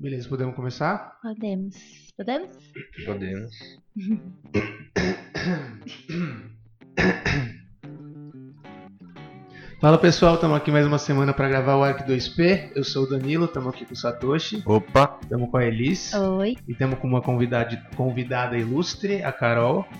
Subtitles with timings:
[0.00, 1.18] Beleza, podemos começar?
[1.20, 1.76] Podemos.
[2.16, 2.48] Podemos?
[3.04, 3.54] Podemos.
[9.78, 12.72] Fala pessoal, estamos aqui mais uma semana para gravar o Arc 2P.
[12.74, 15.18] Eu sou o Danilo, estamos aqui com o Satoshi, Opa!
[15.20, 16.56] estamos com a Elis Oi.
[16.66, 19.84] e estamos com uma convidada, convidada ilustre, a Carol.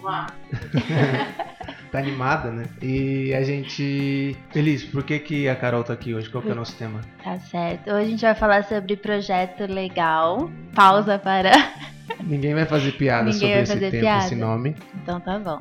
[1.91, 2.65] tá animada, né?
[2.83, 4.37] E a gente.
[4.55, 6.29] Elis, por que, que a Carol tá aqui hoje?
[6.31, 7.01] Qual que é o nosso tema?
[7.23, 7.91] Tá certo.
[7.91, 10.51] Hoje a gente vai falar sobre projeto legal.
[10.75, 11.51] Pausa para.
[12.25, 14.25] Ninguém vai fazer piada Ninguém sobre esse tempo, piada.
[14.27, 14.77] esse nome.
[15.03, 15.61] Então tá bom.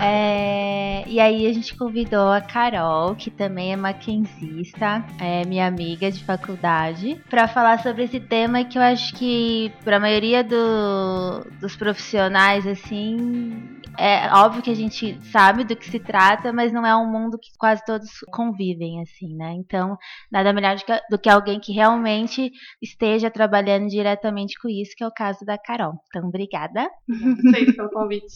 [0.00, 6.10] É, e aí a gente convidou a Carol, que também é maquinzista, é minha amiga
[6.10, 11.46] de faculdade, para falar sobre esse tema que eu acho que para a maioria do-
[11.60, 16.86] dos profissionais assim é óbvio que a gente sabe do que se trata, mas não
[16.86, 19.52] é um mundo que quase todos convivem assim, né?
[19.54, 19.98] Então
[20.30, 20.76] nada melhor
[21.10, 25.58] do que, alguém que realmente esteja trabalhando diretamente com isso, que é o caso da
[25.58, 25.94] Carol.
[26.06, 26.88] Então obrigada.
[27.08, 28.26] Vocês pelo convite.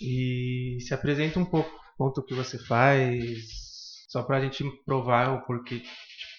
[0.00, 3.20] E se apresenta um pouco, conta o que você faz,
[4.08, 5.82] só pra gente provar o porquê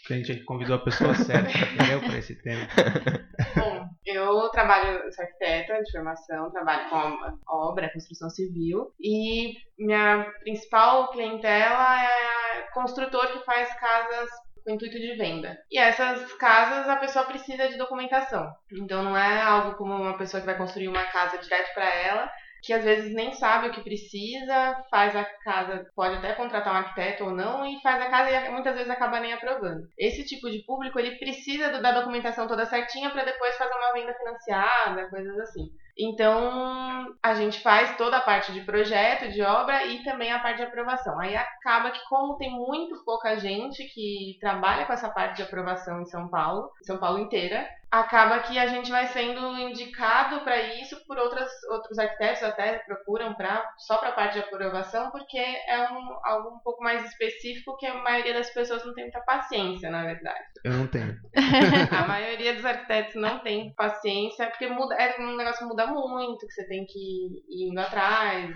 [0.08, 2.02] que a gente convidou a pessoa certa, entendeu?
[2.02, 2.68] Pra esse tema.
[3.56, 11.12] Bom, eu trabalho, sou arquiteta de formação, trabalho com obra, construção civil e minha principal
[11.12, 14.30] clientela é construtor que faz casas
[14.64, 15.58] com intuito de venda.
[15.72, 18.52] E essas casas a pessoa precisa de documentação.
[18.72, 22.32] Então não é algo como uma pessoa que vai construir uma casa direto para ela,
[22.62, 26.78] que às vezes nem sabe o que precisa, faz a casa, pode até contratar um
[26.78, 29.88] arquiteto ou não, e faz a casa e muitas vezes acaba nem aprovando.
[29.98, 34.14] Esse tipo de público, ele precisa da documentação toda certinha para depois fazer uma venda
[34.14, 35.72] financiada, coisas assim.
[35.98, 40.58] Então, a gente faz toda a parte de projeto, de obra e também a parte
[40.58, 41.20] de aprovação.
[41.20, 46.02] Aí acaba que, como tem muito pouca gente que trabalha com essa parte de aprovação
[46.02, 50.96] em São Paulo, São Paulo inteira, acaba que a gente vai sendo indicado para isso
[51.06, 55.90] por outras, outros arquitetos até procuram pra, só para a parte de aprovação, porque é
[55.92, 59.90] um, algo um pouco mais específico que a maioria das pessoas não tem muita paciência,
[59.90, 60.40] na verdade.
[60.64, 61.20] Eu não tenho.
[61.92, 66.48] A maioria dos arquitetos não tem paciência, porque muda, é um negócio que muda muito,
[66.48, 68.50] que você tem que ir indo atrás.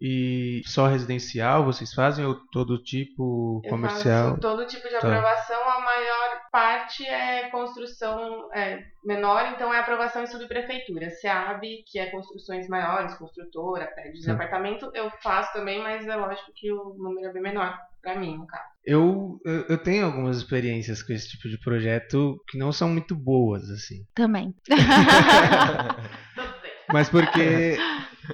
[0.00, 4.30] E só residencial vocês fazem ou todo tipo Eu comercial?
[4.30, 4.98] faço todo tipo de Tá.
[4.98, 11.10] aprovação, a maior parte é construção é, menor, então é aprovação em subprefeitura.
[11.10, 16.52] SEAB, que é construções maiores, construtora, prédios de apartamento, eu faço também, mas é lógico
[16.54, 18.64] que o número é bem menor pra mim, no caso.
[18.84, 19.38] Eu,
[19.68, 24.06] eu, tenho algumas experiências com esse tipo de projeto que não são muito boas, assim.
[24.14, 24.54] Também.
[26.92, 27.76] Mas porque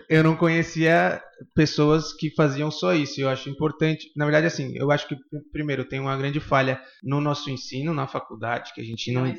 [0.09, 1.21] eu não conhecia
[1.55, 3.21] pessoas que faziam só isso.
[3.21, 4.11] Eu acho importante.
[4.17, 7.93] Na verdade, assim, eu acho que pr- primeiro tem uma grande falha no nosso ensino,
[7.95, 9.35] na faculdade, que a gente Não não,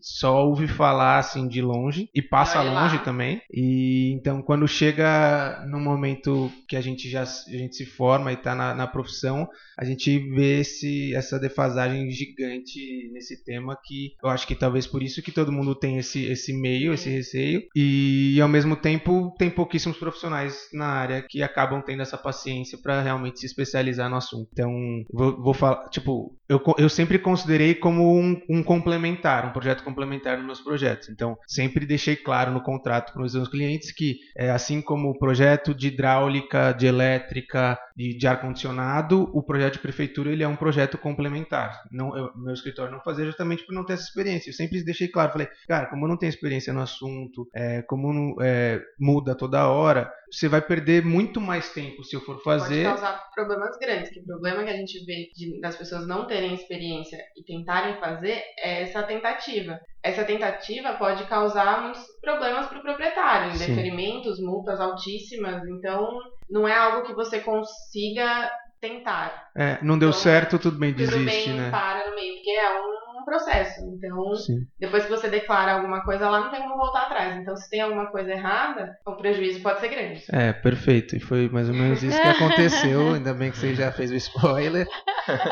[0.00, 2.82] só ouve falar assim de longe e passa Olha lá.
[2.84, 3.40] longe também.
[3.52, 8.34] E então quando chega no momento que a gente já a gente se forma e
[8.34, 14.28] está na, na profissão, a gente vê esse, essa defasagem gigante nesse tema que eu
[14.28, 18.38] acho que talvez por isso que todo mundo tem esse, esse meio, esse receio e
[18.40, 23.40] ao mesmo tempo tem pouquíssimos profissionais na área que acabam tendo essa paciência para realmente
[23.40, 24.48] se especializar no assunto.
[24.52, 24.70] Então,
[25.12, 30.36] vou, vou falar, tipo, eu, eu sempre considerei como um, um complementar, um projeto complementar
[30.36, 31.08] nos meus projetos.
[31.08, 35.18] Então, sempre deixei claro no contrato com os meus clientes que, é, assim como o
[35.18, 40.56] projeto de hidráulica, de elétrica, de, de ar-condicionado, o projeto de prefeitura ele é um
[40.56, 41.82] projeto complementar.
[41.90, 44.50] Não, eu- meu escritório não fazia justamente por não ter essa experiência.
[44.50, 48.12] Eu sempre deixei claro, falei, cara, como eu não tenho experiência no assunto, é, como
[48.12, 52.84] não- é, muda toda hora, você vai perder muito mais tempo se eu for fazer.
[52.84, 56.26] Pode causar problemas grandes, que o problema que a gente vê de- das pessoas não
[56.26, 59.78] terem experiência e tentarem fazer é essa tentativa.
[60.02, 63.64] Essa tentativa pode causar muitos problemas para o proprietário, Sim.
[63.64, 66.18] indeferimentos, multas altíssimas, então
[66.50, 68.50] não é algo que você consiga
[68.80, 69.50] tentar.
[69.56, 71.70] É, não deu Então, certo, tudo bem, Tudo desiste, bem, né?
[71.70, 73.80] para no meio, porque é um processo.
[73.86, 74.66] Então, Sim.
[74.78, 77.36] depois que você declara alguma coisa lá, não tem como voltar atrás.
[77.36, 80.24] Então, se tem alguma coisa errada, o prejuízo pode ser grande.
[80.30, 81.16] É, perfeito.
[81.16, 83.14] E foi mais ou menos isso que aconteceu.
[83.14, 84.86] Ainda bem que você já fez o spoiler.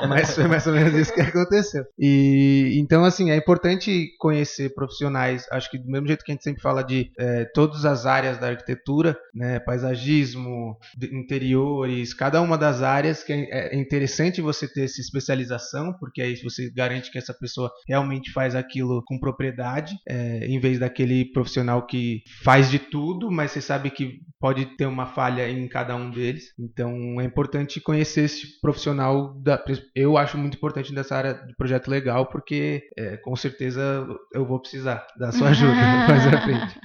[0.08, 1.84] Mas foi mais ou menos isso que aconteceu.
[1.98, 5.46] E então, assim, é importante conhecer profissionais.
[5.50, 8.38] Acho que do mesmo jeito que a gente sempre fala de é, todas as áreas
[8.38, 9.58] da arquitetura, né?
[9.60, 10.76] Paisagismo,
[11.10, 16.36] interiores, cada uma das áreas que é é interessante você ter essa especialização, porque aí
[16.42, 21.86] você garante que essa pessoa realmente faz aquilo com propriedade, é, em vez daquele profissional
[21.86, 26.10] que faz de tudo, mas você sabe que pode ter uma falha em cada um
[26.10, 26.52] deles.
[26.58, 29.62] Então é importante conhecer esse profissional da,
[29.94, 34.60] eu acho muito importante dessa área de projeto legal, porque é, com certeza eu vou
[34.60, 35.74] precisar da sua ajuda
[36.08, 36.80] mais à frente.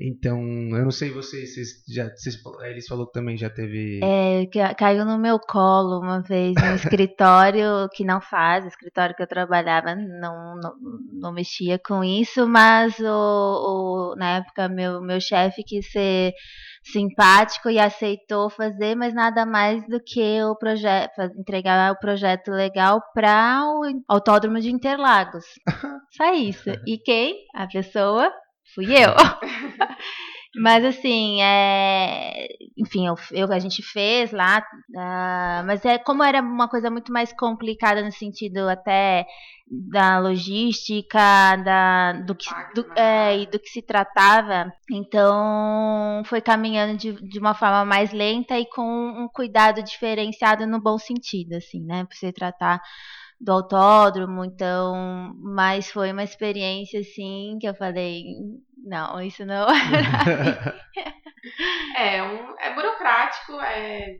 [0.00, 2.40] Então, eu não sei vocês, vocês já, vocês,
[2.70, 4.00] eles falou que também já teve.
[4.02, 9.26] É, caiu no meu colo uma vez no escritório que não faz, escritório que eu
[9.26, 10.74] trabalhava não, não,
[11.12, 16.32] não mexia com isso, mas o, o, na época meu, meu chefe quis ser
[16.84, 23.02] simpático e aceitou fazer, mas nada mais do que o projeto, entregar o projeto legal
[23.12, 25.44] para o Autódromo de Interlagos.
[26.16, 26.70] Só isso.
[26.86, 27.34] E quem?
[27.54, 28.32] A pessoa
[28.74, 29.14] fui eu.
[30.56, 32.48] mas assim, é...
[32.76, 34.58] enfim, eu, eu, a gente fez lá,
[34.90, 39.26] uh, mas é como era uma coisa muito mais complicada no sentido até
[39.70, 46.96] da logística, da, do, que, do, é, e do que se tratava, então foi caminhando
[46.96, 51.84] de, de uma forma mais lenta e com um cuidado diferenciado no bom sentido, assim,
[51.84, 52.04] né?
[52.04, 52.80] Por se tratar
[53.40, 58.24] do autódromo, então, mas foi uma experiência assim que eu falei,
[58.76, 59.66] não, isso não
[61.96, 64.18] é, um, é burocrático, é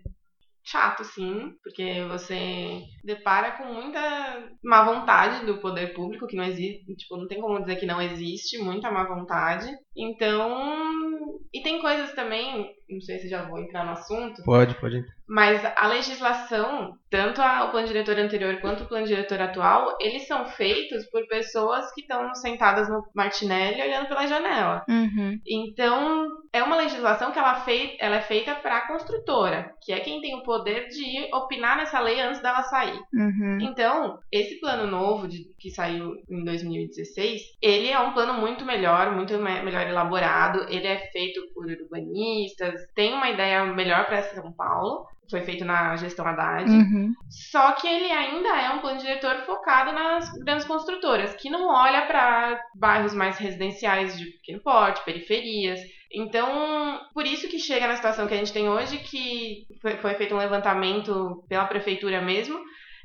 [0.65, 6.95] chato, sim, porque você depara com muita má vontade do poder público, que não existe,
[6.95, 9.67] tipo, não tem como dizer que não existe, muita má vontade.
[9.99, 14.43] Então, e tem coisas também, não sei se já vou entrar no assunto.
[14.45, 15.05] Pode, pode.
[15.29, 20.27] Mas a legislação, tanto a, o plano diretor anterior quanto o plano diretor atual, eles
[20.27, 24.85] são feitos por pessoas que estão sentadas no Martinelli olhando pela janela.
[24.89, 25.39] Uhum.
[25.47, 30.01] Então, é uma legislação que ela, fei, ela é feita para a construtora, que é
[30.01, 32.99] quem tem o poder de opinar nessa lei antes dela sair.
[33.13, 33.59] Uhum.
[33.61, 39.15] Então, esse plano novo de, que saiu em 2016, ele é um plano muito melhor,
[39.15, 45.07] muito melhor elaborado, ele é feito por urbanistas, tem uma ideia melhor para São Paulo,
[45.31, 46.71] foi feito na gestão Haddad.
[46.71, 47.13] Uhum.
[47.29, 52.07] Só que ele ainda é um plano diretor focado nas grandes construtoras, que não olha
[52.07, 55.81] para bairros mais residenciais de pequeno porte, periferias.
[56.11, 60.15] Então, por isso que chega na situação que a gente tem hoje, que foi, foi
[60.15, 62.59] feito um levantamento pela prefeitura mesmo,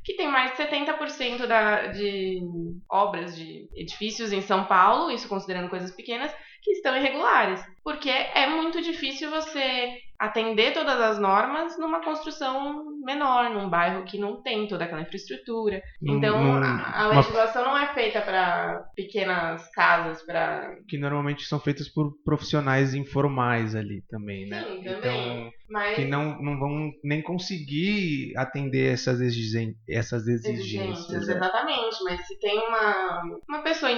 [0.03, 2.41] que tem mais de 70% da, de
[2.89, 6.33] obras de edifícios em São Paulo, isso considerando coisas pequenas,
[6.63, 7.63] que estão irregulares.
[7.83, 14.17] Porque é muito difícil você atender todas as normas numa construção menor, num bairro que
[14.17, 15.83] não tem toda aquela infraestrutura.
[16.01, 17.71] Então, num, a, a, legislação uma...
[17.71, 24.01] não é feita para pequenas casas, para que normalmente são feitas por profissionais informais ali
[24.09, 24.63] também, né?
[24.63, 25.37] Sim, também.
[25.39, 25.95] Então, Mas...
[25.95, 29.75] que não, não vão nem conseguir atender essas, exigen...
[29.89, 31.09] essas exigências.
[31.09, 31.33] exigências é.
[31.33, 33.91] Exatamente, mas se tem uma, uma pessoa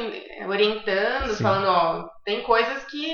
[0.47, 1.43] orientando, Sim.
[1.43, 3.07] falando, ó, tem coisas que,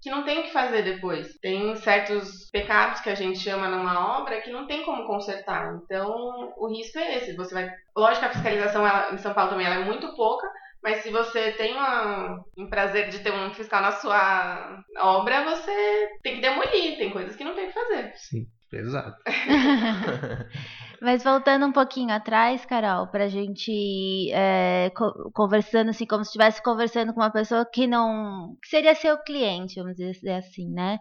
[0.00, 1.38] que não tem o que fazer depois.
[1.40, 5.74] Tem certos pecados que a gente chama numa obra que não tem como consertar.
[5.74, 7.34] Então, o risco é esse.
[7.34, 7.68] Você vai.
[7.96, 10.48] Lógico que a fiscalização ela, em São Paulo também é muito pouca,
[10.80, 16.08] mas se você tem uma, um prazer de ter um fiscal na sua obra, você
[16.22, 16.96] tem que demolir.
[16.96, 18.12] Tem coisas que não tem que fazer.
[18.14, 19.20] Sim, exato.
[21.02, 26.62] Mas voltando um pouquinho atrás, Carol, pra gente é, co conversando assim, como se estivesse
[26.62, 28.56] conversando com uma pessoa que não.
[28.62, 31.00] que seria seu cliente, vamos dizer assim, né?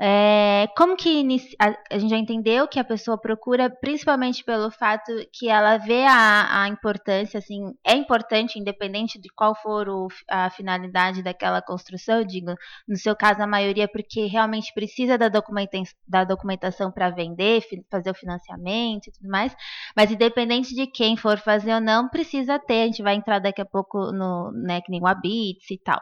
[0.00, 1.24] É, como que
[1.58, 6.04] a, a, gente já entendeu que a pessoa procura, principalmente pelo fato que ela vê
[6.04, 12.24] a, a importância, assim, é importante, independente de qual for o, a finalidade daquela construção,
[12.24, 12.54] digo,
[12.88, 15.72] no seu caso, a maioria, porque realmente precisa da, documenta
[16.06, 19.54] da documentação para vender, fazer o financiamento e tudo mais,
[19.96, 23.60] mas independente de quem for fazer ou não, precisa ter, a gente vai entrar daqui
[23.60, 26.00] a pouco no, né, que nem o Abits e tal.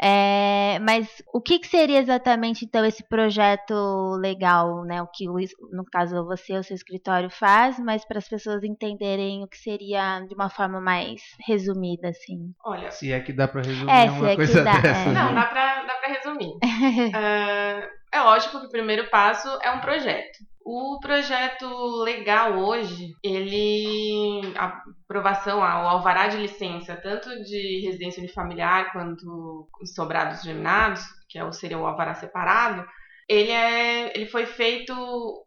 [0.00, 3.74] É, mas o que, que, seria exatamente então esse projeto
[4.18, 5.02] legal, né?
[5.02, 5.26] O que
[5.72, 10.20] no caso você o seu escritório faz, mas para as pessoas entenderem o que seria
[10.20, 12.54] de uma forma mais resumida, assim.
[12.64, 14.88] Olha, se é que dá para resumir é, uma é coisa dá, dessa.
[14.88, 15.12] É.
[15.12, 16.54] Não, dá para dá para resumir.
[16.54, 20.38] uh, é lógico que o primeiro passo é um projeto.
[20.64, 21.66] O projeto
[22.02, 29.94] legal hoje, ele a aprovação, o alvará de licença, tanto de residência unifamiliar quanto os
[29.94, 32.86] sobrados geminados, que é o, seria o alvará separado,
[33.28, 34.92] ele é, ele foi feito,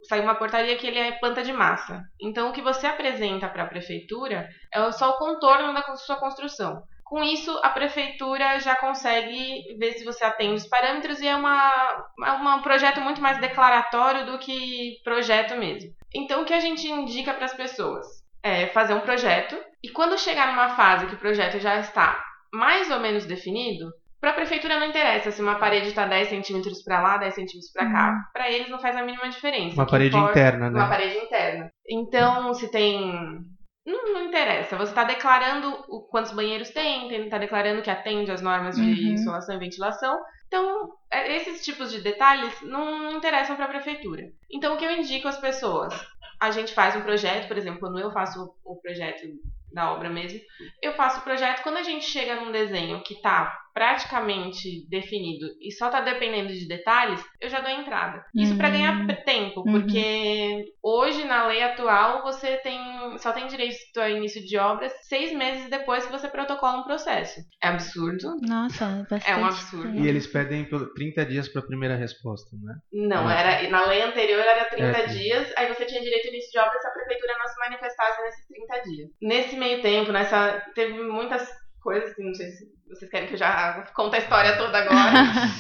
[0.08, 2.01] saiu uma portaria que ele é planta de massa.
[2.20, 6.82] Então o que você apresenta para a prefeitura é só o contorno da sua construção.
[7.13, 12.10] Com isso, a prefeitura já consegue ver se você atende os parâmetros e é uma,
[12.25, 15.91] é um projeto muito mais declaratório do que projeto mesmo.
[16.12, 18.08] Então, o que a gente indica para as pessoas
[18.41, 22.20] é fazer um projeto e quando chegar numa fase que o projeto já está
[22.51, 26.82] mais ou menos definido, para a prefeitura não interessa se uma parede está 10 centímetros
[26.82, 28.10] para lá, 10 centímetros para cá.
[28.10, 28.22] Uhum.
[28.34, 29.75] Para eles não faz a mínima diferença.
[29.75, 30.79] Uma parede interna, né?
[30.79, 31.72] Uma parede interna.
[31.88, 33.46] Então, se tem
[33.86, 34.78] Não, não interessa.
[34.78, 39.13] Você está declarando o, quantos banheiros tem, está declarando que atende às normas de Uhum.
[39.13, 40.18] insolação e ventilação.
[40.48, 44.24] Então, é- esses tipos de detalhes não interessam para a prefeitura.
[44.52, 45.94] Então, o que eu indico às pessoas?
[46.40, 49.28] A gente faz um projeto, por exemplo, quando eu faço o projeto
[49.74, 50.40] da obra mesmo,
[50.82, 55.72] eu faço o projeto quando a gente chega num desenho que está praticamente definido e
[55.72, 58.24] só está dependendo de detalhes, eu já dou entrada.
[58.36, 58.74] Isso para Uhum.
[58.74, 59.72] ganhar p- tempo, Uhum.
[59.74, 65.32] porque hoje na lei atual você tem só tem direito a início de obras seis
[65.34, 67.42] meses depois que você protocola um processo.
[67.62, 68.36] É absurdo.
[68.42, 69.30] Nossa, é bastante.
[69.30, 69.96] É um absurdo.
[70.00, 72.74] E eles pedem pelo- 30 dias para a primeira resposta, né?
[72.92, 73.39] Não, É.
[73.62, 75.06] era na lei anterior era 30 É.
[75.08, 78.22] dias, aí você tinha direito ao início de obra se a prefeitura não se manifestasse
[78.24, 79.10] nesses 30 dias.
[79.22, 81.48] Nesse meio tempo, nessa teve muitas
[81.84, 85.12] coisas que não sei se vocês querem que eu já conte a história toda agora.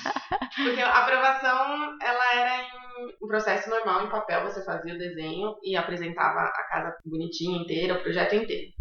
[0.55, 5.55] Porque a aprovação, ela era em um processo normal, em papel, você fazia o desenho
[5.63, 8.71] e apresentava a casa bonitinha inteira, o projeto inteiro.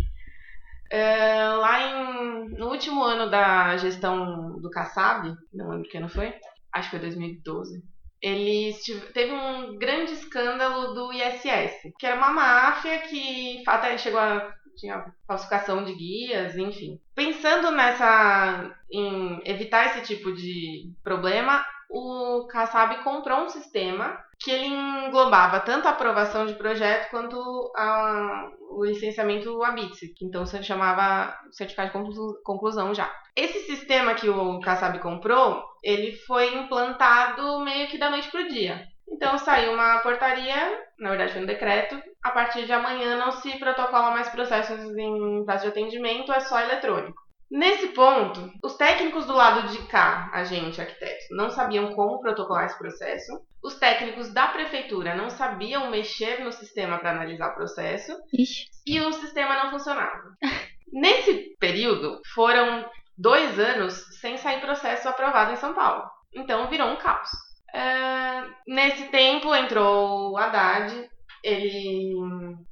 [0.91, 6.35] É, lá em, no último ano da gestão do Kassab, não lembro que ano foi,
[6.73, 7.83] acho que foi 2012,
[8.21, 14.21] eles tive- teve um grande escândalo do ISS, que era uma máfia que até chegou
[14.21, 16.99] a tinha falsificação de guias, enfim.
[17.15, 24.67] Pensando nessa em evitar esse tipo de problema, o Kassab comprou um sistema que ele
[24.67, 27.37] englobava tanto a aprovação de projeto quanto
[27.77, 33.13] a- o licenciamento ABITSE, que então se chamava certificado de conclu- conclusão já.
[33.37, 38.87] Esse sistema que o Kassab comprou, ele foi implantado meio que da noite pro dia.
[39.13, 43.59] Então saiu uma portaria, na verdade foi um decreto, a partir de amanhã não se
[43.59, 47.21] protocola mais processos em prazo de atendimento, é só eletrônico.
[47.51, 52.65] Nesse ponto, os técnicos do lado de cá, a gente, arquitetos, não sabiam como protocolar
[52.65, 53.31] esse processo.
[53.63, 58.65] Os técnicos da prefeitura não sabiam mexer no sistema para analisar o processo Ixi.
[58.87, 60.23] e o sistema não funcionava.
[60.91, 62.89] Nesse período, foram
[63.19, 66.05] dois anos sem sair processo aprovado em São Paulo.
[66.33, 67.29] Então virou um caos.
[67.75, 71.09] É, nesse tempo entrou o Haddad,
[71.43, 72.15] ele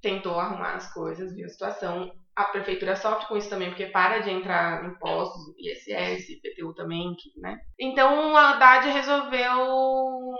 [0.01, 2.13] tentou arrumar as coisas, viu a situação.
[2.41, 7.59] A prefeitura sofre com isso também, porque para de entrar impostos, ISS, IPTU também, né?
[7.79, 10.35] Então o Haddad resolveu,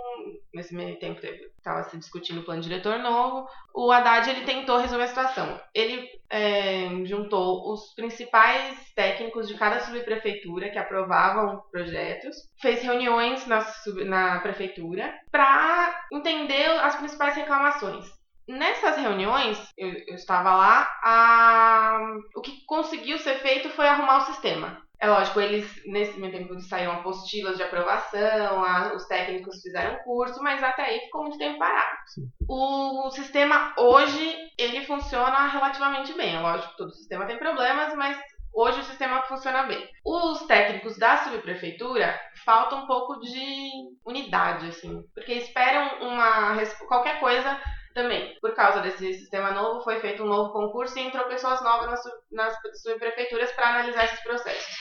[0.53, 1.19] nesse meio tempo
[1.57, 5.61] estava se discutindo o plano diretor novo, o Haddad ele tentou resolver a situação.
[5.73, 13.61] Ele é, juntou os principais técnicos de cada subprefeitura que aprovavam projetos, fez reuniões na,
[13.61, 18.20] sub- na prefeitura para entender as principais reclamações.
[18.51, 21.99] Nessas reuniões, eu, eu estava lá, a-
[22.35, 24.81] o que conseguiu ser feito foi arrumar o sistema.
[24.99, 30.43] É lógico, eles, nesse meio tempo, saíram apostilas de aprovação, a- os técnicos fizeram curso,
[30.43, 31.97] mas até aí ficou muito tempo parado.
[32.07, 32.29] Sim.
[32.47, 36.35] O sistema hoje, ele funciona relativamente bem.
[36.35, 38.19] É lógico que todo sistema tem problemas, mas
[38.53, 39.87] hoje o sistema funciona bem.
[40.05, 43.69] Os técnicos da subprefeitura falta um pouco de
[44.05, 47.57] unidade, assim, porque esperam uma qualquer coisa
[47.93, 48.37] também.
[48.41, 52.01] Por causa desse sistema novo, foi feito um novo concurso e entrou pessoas novas nas,
[52.31, 54.75] nas subprefeituras para analisar esses processos.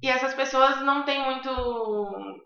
[0.00, 1.50] E essas pessoas não têm muito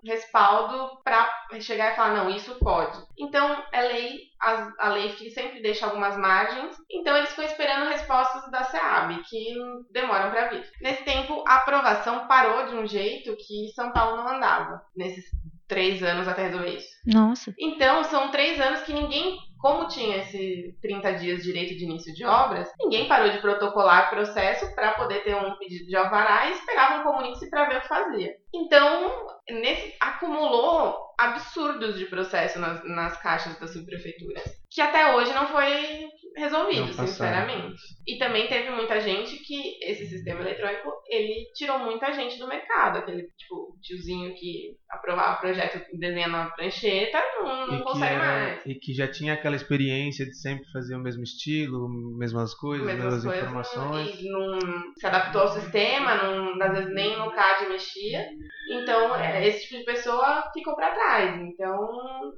[0.04, 1.28] respaldo para
[1.60, 2.98] chegar e falar, não, isso pode.
[3.18, 6.76] Então, é lei, as- a lei sempre deixa algumas margens.
[6.90, 9.54] Então, eles ficam esperando respostas da SEAB, que
[9.90, 10.64] demoram para vir.
[10.80, 15.24] Nesse tempo, a aprovação parou de um jeito que São Paulo não andava, nesses
[15.68, 16.88] três anos até resolver isso.
[17.06, 17.54] Nossa.
[17.58, 22.12] Então, são três anos que ninguém, como tinha esse 30 dias de direito de início
[22.12, 26.48] de obras, ninguém parou de protocolar o processo para poder ter um pedido de alvará
[26.48, 28.41] e esperava um comunique para ver o que fazia.
[28.54, 35.46] Então, nesse, acumulou absurdos de processo nas, nas caixas das subprefeituras, que até hoje não
[35.48, 36.06] foi
[36.36, 37.06] resolvido, Não passaram.
[37.06, 37.76] sinceramente.
[38.06, 42.98] E também teve muita gente que esse sistema eletrônico, ele tirou muita gente do mercado,
[42.98, 48.66] aquele tipo tiozinho que aprovava o projeto desenhando uma prancheta, não, não consegue era- mais.
[48.66, 53.04] e que já tinha aquela experiência de sempre fazer o mesmo estilo, mesmas coisas, Mesmas
[53.04, 54.20] mesmas coisas, informações.
[54.20, 54.58] E não
[54.98, 58.26] se adaptou ao sistema, não, às vezes nem no CAD mexia.
[58.70, 61.40] Então, é, esse tipo de pessoa ficou pra trás.
[61.40, 61.76] Então,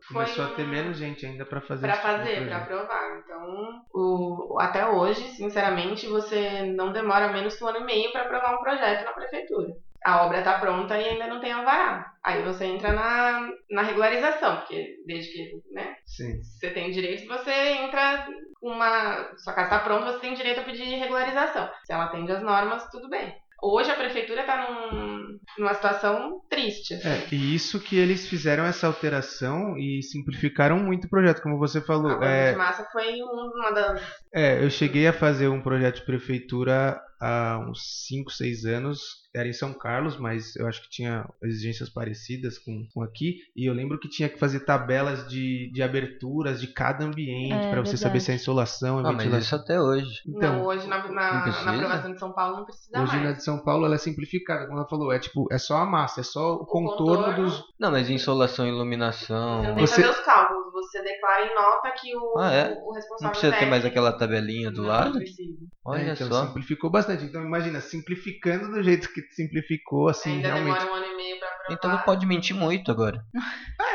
[0.09, 2.61] foi Começou a ter um- menos gente ainda para fazer Pra esse tipo fazer, pra
[2.61, 2.63] projeto.
[2.63, 3.19] aprovar.
[3.19, 8.23] Então, o, até hoje, sinceramente, você não demora menos que um ano e meio pra
[8.23, 9.69] aprovar um projeto na prefeitura.
[10.05, 12.13] A obra tá pronta e ainda não tem alvará.
[12.23, 16.43] Aí você entra na, na regularização, porque desde que né, Sim.
[16.43, 18.27] você tem direito, você entra
[18.61, 19.31] uma.
[19.39, 21.71] Sua casa tá pronta, você tem direito a pedir regularização.
[21.87, 23.35] Se ela atende às normas, tudo bem.
[23.65, 26.95] Hoje a prefeitura está num, numa situação triste.
[26.95, 31.81] É, e isso que eles fizeram essa alteração e simplificaram muito o projeto, como você
[31.81, 32.23] falou.
[32.23, 34.03] A é, de massa foi uma das.
[34.33, 39.49] É, eu cheguei a fazer um projeto de prefeitura há uns 5, 6 anos era
[39.49, 43.39] em São Carlos, mas eu acho que tinha exigências parecidas com, com aqui.
[43.57, 47.71] E eu lembro que tinha que fazer tabelas de, de aberturas de cada ambiente É,
[47.71, 49.39] para você saber se é insolação, é Ah, mas ventilação.
[49.41, 50.11] isso até hoje.
[50.27, 51.09] Então, não, hoje na, na,
[51.47, 53.37] não na aprovação de São Paulo não precisa hoje na mais.
[53.39, 56.21] de São Paulo ela é simplificada, como ela falou, é tipo, é só a massa,
[56.21, 57.45] é só o, contorno, contorno.
[57.45, 57.65] dos.
[57.79, 59.63] Não, mas insolação, Você não iluminação.
[59.63, 62.73] tem que Você- fazer os cálculos, você declara em nota que o, Ah, é?
[62.83, 65.19] o responsável Não precisa ter mais aquela tabelinha do Não lado?
[65.19, 65.59] precisa.
[65.87, 66.47] Olha É, então só.
[66.47, 67.25] simplificou bastante.
[67.25, 70.79] Então imagina, simplificando do jeito que simplificou, assim, Ainda realmente.
[70.79, 71.49] demora um ano e meio pra.
[71.71, 73.23] Então não pode mentir muito agora.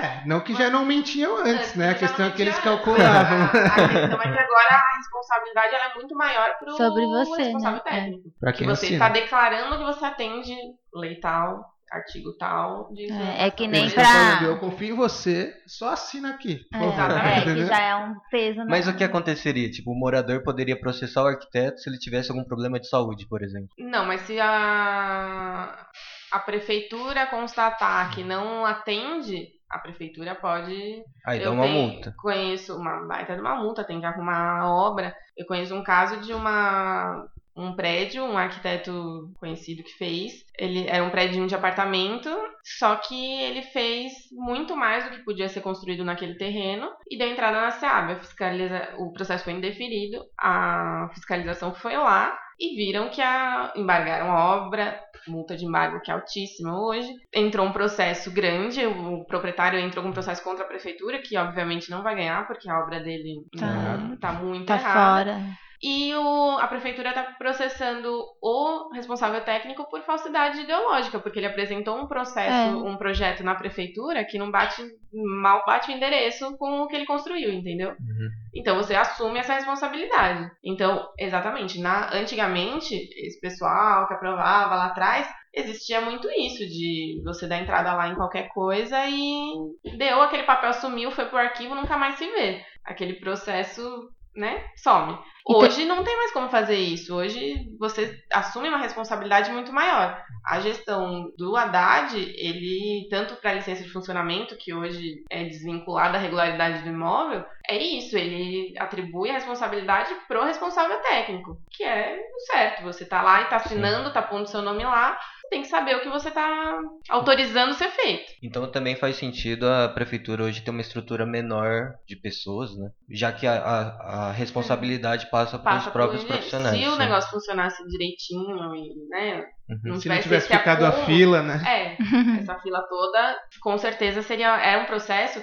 [0.02, 1.92] É, não que já não mentiam antes, né?
[1.92, 3.40] A questão é que eles calculavam.
[3.46, 7.78] A, questão é que agora a responsabilidade ela é muito maior pro Sobre você, responsável
[7.78, 7.82] né?
[7.86, 7.90] É.
[8.02, 8.30] técnico.
[8.40, 9.06] Pra Que quem você assina.
[9.06, 10.56] está declarando que você atende
[10.94, 12.91] lei tal, artigo tal.
[12.93, 16.62] De É, é que nem pra- falando, eu confio em você, só assina aqui.
[16.74, 18.65] É, é, que já é um peso.
[18.67, 19.69] Mas o que aconteceria?
[19.69, 23.41] Tipo, o morador poderia processar o arquiteto se ele tivesse algum problema de saúde, por
[23.41, 23.69] exemplo.
[23.77, 25.88] Não, mas se a,
[26.31, 31.03] a prefeitura constatar que não atende, a prefeitura pode.
[31.25, 32.13] Aí dá uma tenho- multa.
[32.17, 35.13] Conheço uma baita de uma multa, tem que arrumar a obra.
[35.38, 37.25] Eu conheço um caso de uma
[37.60, 40.32] um prédio, um arquiteto conhecido que fez.
[40.58, 42.30] Ele era um prédio de apartamento,
[42.63, 47.28] só que ele fez muito mais do que podia ser construído naquele terreno e deu
[47.30, 48.20] entrada na SEAB.
[48.20, 48.89] Fiscaliza...
[48.98, 55.00] O processo foi indeferido, a fiscalização foi lá e viram que a embargaram a obra,
[55.28, 57.08] multa de embargo que é altíssima hoje.
[57.34, 61.89] Entrou um processo grande, o proprietário entrou com um processo contra a prefeitura, que obviamente
[61.89, 63.98] não vai ganhar, porque a obra dele Tá.
[63.98, 65.34] não tá muito Tá errada.
[65.34, 65.69] fora.
[65.82, 71.98] E o, a prefeitura está processando o responsável técnico por falsidade ideológica, porque ele apresentou
[71.98, 72.76] um processo, É.
[72.76, 74.84] um projeto na prefeitura que não bate,
[75.14, 77.92] mal bate o endereço com o que ele construiu, entendeu?
[77.92, 78.30] Uhum.
[78.54, 80.52] Então você assume essa responsabilidade.
[80.64, 87.48] Então, exatamente, na, antigamente, esse pessoal que aprovava lá atrás, existia muito isso, de você
[87.48, 89.54] dar entrada lá em qualquer coisa e
[89.98, 92.62] deu aquele papel, sumiu, foi pro arquivo, nunca mais se vê.
[92.84, 95.18] Aquele processo, né, some.
[95.50, 97.16] Então- Hoje não tem mais como fazer isso.
[97.16, 100.22] Hoje você assume uma responsabilidade muito maior.
[100.46, 106.14] A gestão do Haddad, ele, tanto para a licença de funcionamento, que hoje é desvinculada
[106.14, 112.16] da regularidade do imóvel, é isso, ele atribui a responsabilidade pro responsável técnico, que é
[112.36, 112.84] o certo.
[112.84, 115.20] Você tá lá e tá assinando, tá pondo seu nome lá,
[115.52, 118.34] tem que saber o que você tá autorizando ser feito.
[118.42, 122.90] Então também faz sentido a prefeitura hoje ter uma estrutura menor de pessoas, né?
[123.10, 126.78] Já que a, a, a responsabilidade passa, para os próprios por- profissionais.
[126.80, 126.97] Se o sim.
[126.97, 129.78] negócio funcionasse direitinho e, né, Uhum.
[129.84, 131.62] não Se não tivesse tivesse esse ficado a fila, né?
[131.67, 131.97] É,
[132.43, 135.41] essa fila toda, com certeza seria é um processo.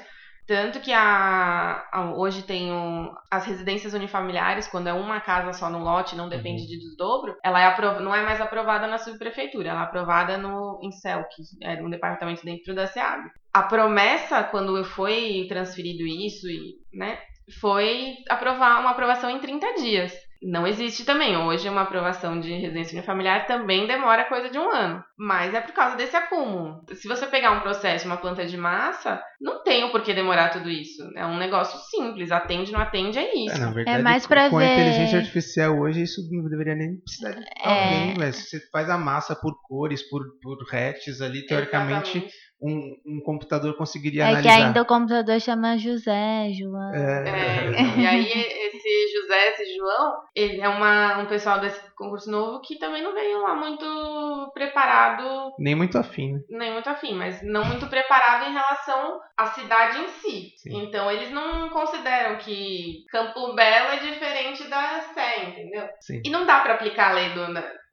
[0.49, 5.69] Tanto que a, a- hoje tem um- as residências unifamiliares, quando é uma casa só
[5.69, 6.69] no lote, não depende Uhum.
[6.69, 10.79] de desdobro, ela é aprov- não é mais aprovada na subprefeitura, ela é aprovada no
[10.85, 13.25] INCEL, que é um departamento dentro da SEAB.
[13.53, 17.19] A promessa, quando foi transferido isso, e, né,
[17.61, 20.13] foi aprovar uma aprovação em 30 dias.
[20.43, 21.35] Não existe também.
[21.37, 25.03] Hoje, uma aprovação de residência unifamiliar também demora coisa de um ano.
[25.19, 26.85] Mas é por causa desse acúmulo.
[26.95, 30.69] Se você pegar um processo, uma planta de massa, não tem o porquê demorar tudo
[30.69, 31.03] isso.
[31.17, 32.31] É um negócio simples.
[32.31, 33.57] Atende, não atende, é isso.
[33.57, 36.97] É, na verdade, mais pra com a ver- inteligência artificial hoje, isso não deveria nem
[37.01, 37.69] precisar de É.
[37.69, 38.33] alguém, velho.
[38.35, 42.35] Você faz a massa por cores, por, por hatches ali, teoricamente, Exatamente.
[42.61, 44.67] Um, um computador conseguiria É que analisar.
[44.67, 46.95] ainda o computador chama José, João.
[46.95, 52.31] É, É, e aí, esse José, esse João, ele é uma, um pessoal desse concurso
[52.31, 56.41] novo que também não veio lá muito preparado Nem muito afim, né?
[56.51, 60.53] nem muito afim, mas não muito preparado em relação à cidade em si.
[60.57, 60.83] Sim.
[60.85, 65.87] Então eles não consideram que Campo Belo é diferente da Sé, entendeu?
[66.01, 66.21] Sim.
[66.25, 67.47] E não dá pra aplicar a lei do.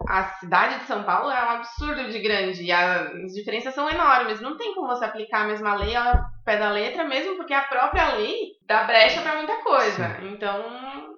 [0.08, 4.42] A cidade de São Paulo é um absurdo de grande e as diferenças são enormes.
[4.42, 7.62] Não tem como você aplicar a mesma lei ao pé da letra, mesmo porque a
[7.62, 10.18] própria lei dá brecha pra muita coisa.
[10.24, 10.64] Então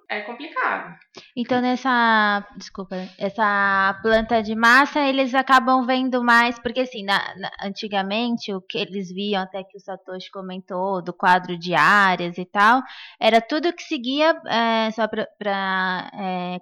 [0.08, 0.94] é complicado.
[1.36, 7.50] Então nessa, desculpa, essa planta de massa eles acabam vendo mais, porque assim, na- na-
[7.62, 12.44] antigamente o que eles viam, até que o Satoshi comentou, do quadro de áreas e
[12.44, 12.82] tal,
[13.20, 15.26] era tudo que seguia, é, só para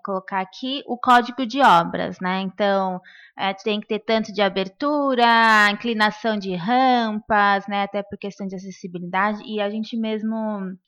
[0.05, 2.41] colocar aqui, o código de obras, né?
[2.41, 3.01] Então,
[3.37, 5.25] é, tem que ter tanto de abertura,
[5.71, 7.83] inclinação de rampas, né?
[7.83, 9.43] Até por questão de acessibilidade.
[9.45, 10.37] E a gente mesmo,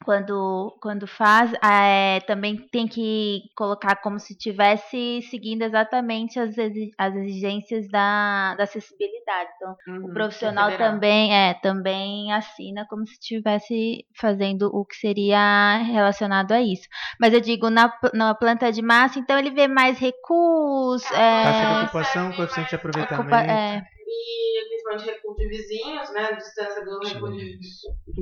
[0.05, 6.55] quando, quando faz, é, também tem que colocar como se tivesse seguindo exatamente as,
[6.99, 9.51] as exigências da, da acessibilidade.
[9.57, 10.93] Então, Uhum, o profissional federal.
[10.93, 16.87] também é também assina como se estivesse fazendo o que seria relacionado a isso.
[17.19, 21.43] Mas eu digo na, na planta de massa, então ele vê mais recuos, Ah, é,
[21.45, 23.35] Taxa de É, ocupação, coeficiente de mais- aproveitamento.
[23.35, 23.83] ocupa- é,
[24.87, 26.33] principalmente recuo de vizinhos, né?
[26.37, 27.59] Distância do recuo de,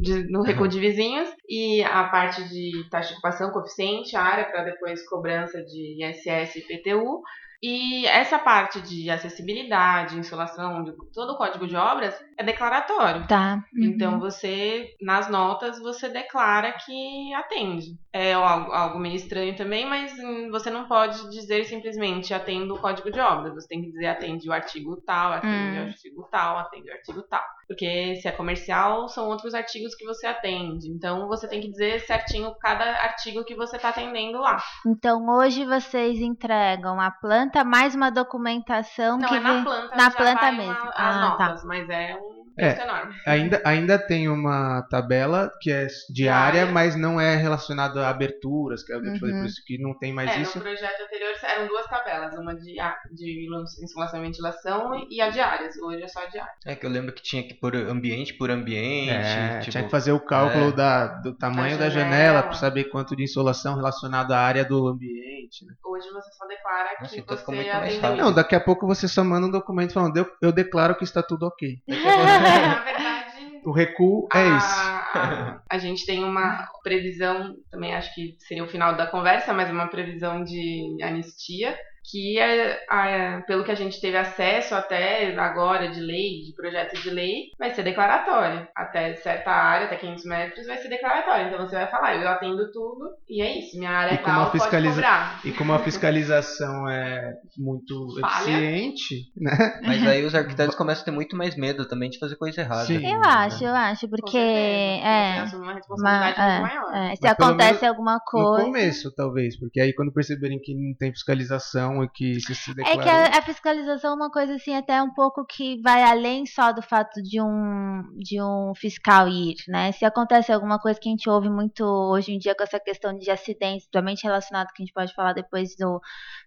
[0.00, 1.29] de- no recuo de vizinhos.
[1.48, 6.59] E a parte de taxa de ocupação, coeficiente, área, para depois cobrança de ISS e
[6.61, 7.22] IPTU.
[7.66, 13.27] E essa parte de acessibilidade, insolação, de todo o código de obras é declaratório.
[13.27, 13.64] tá.
[13.74, 13.85] uhum.
[13.85, 17.96] Então você, nas notas, você declara que atende.
[18.12, 22.79] É algo, algo meio estranho também, mas hum, você não pode dizer simplesmente atendo o
[22.79, 23.55] código de obras.
[23.55, 25.85] Você tem que dizer atende o artigo tal, atende Hum.
[25.85, 27.42] o artigo tal, atende o artigo tal.
[27.66, 30.90] Porque se é comercial, são outros artigos que você atende.
[30.90, 34.62] Então você tem que dizer certinho cada artigo que você está atendendo lá.
[34.87, 40.11] Então hoje vocês entregam a planta mais uma documentação Não que é na planta, na
[40.11, 40.73] planta mesmo.
[40.73, 41.47] uma- Ah, tá.
[41.47, 42.83] notas, mas é um É.
[42.83, 43.14] enorme.
[43.27, 46.67] Ainda, ainda tem uma tabela que é diária, Diária.
[46.67, 49.40] mas não é relacionada a aberturas, que é o que eu te falei, Uhum.
[49.43, 50.59] por isso que não tem mais é, isso.
[50.59, 52.75] no projeto anterior eram duas tabelas, uma de,
[53.12, 53.47] de
[53.83, 55.77] insolação e ventilação e a diárias.
[55.77, 56.53] Hoje é só a diária.
[56.64, 59.11] É que eu lembro que tinha que pôr ambiente por ambiente.
[59.11, 60.73] É, tipo, tinha que fazer o cálculo é.
[60.73, 62.43] da, do tamanho da, janela, janela.
[62.43, 65.64] para saber quanto de insolação relacionado à área do ambiente.
[65.64, 65.75] né?
[65.85, 68.17] Hoje você só declara que Nossa, então você.
[68.17, 71.23] Não, daqui a pouco você só manda um documento falando, eu, eu declaro que está
[71.23, 71.79] tudo ok.
[72.44, 74.80] Na verdade, O recuo é a, isso.
[75.14, 79.70] a, a gente tem uma previsão, também acho que seria o final da conversa, mas
[79.70, 81.76] uma previsão de anistia,
[82.11, 87.01] que é, a- pelo que a gente teve acesso até agora de lei, de projeto
[87.01, 88.67] de lei, vai ser declaratório.
[88.77, 91.47] Até certa área, até 500 metros, vai ser declaratório.
[91.49, 94.51] Então você vai falar, eu atendo tudo e é isso, minha área E é tal,
[94.51, 95.40] pode cobrar.
[95.45, 98.51] E como a fiscalização é muito Falha.
[98.51, 99.81] eficiente, né?
[99.83, 102.85] Mas aí os arquitetos começam a ter muito mais medo também de fazer coisa errada.
[102.85, 103.05] Sim.
[103.07, 106.95] Eu acho, eu acho, porque certeza, é, assume uma responsabilidade uma- muito maior.
[106.95, 108.64] é, se Mas acontece alguma No coisa.
[108.64, 113.09] começo, talvez, porque aí quando perceberem que não tem fiscalização que se se É que
[113.09, 116.83] a, a fiscalização é uma coisa assim até um pouco que vai além só do
[116.83, 119.92] fato de um de um fiscal ir, né?
[119.92, 123.16] Se acontece alguma coisa que a gente ouve muito hoje em dia com essa questão
[123.16, 126.00] de acidentes, principalmente relacionado que a gente pode falar depois do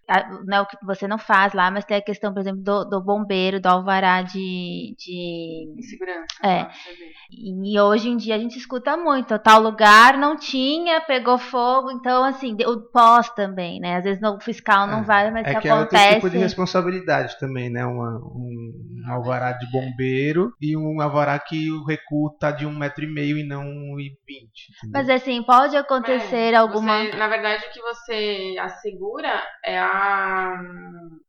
[0.08, 2.62] a- não é o que você não faz lá, mas tem a questão, por exemplo,
[2.62, 6.26] do, do bombeiro, do alvará de, de Insegurança.
[6.42, 6.66] É.
[7.30, 12.24] e hoje em dia a gente escuta muito, tal lugar não tinha, pegou fogo, então
[12.24, 13.96] assim, o pós também, né?
[13.96, 15.02] Às vezes o fiscal não É.
[15.02, 16.14] vai, mas É se que é outro acontece.
[16.16, 17.84] tipo de responsabilidade também, né?
[17.84, 22.76] Uma- um, um alvará de bombeiro e um alvará que o recuo tá de um
[22.76, 24.72] metro e meio e não um e vinte.
[24.92, 27.04] Mas assim, pode acontecer É, alguma.
[27.04, 30.60] você- na verdade, o que você assegura é a,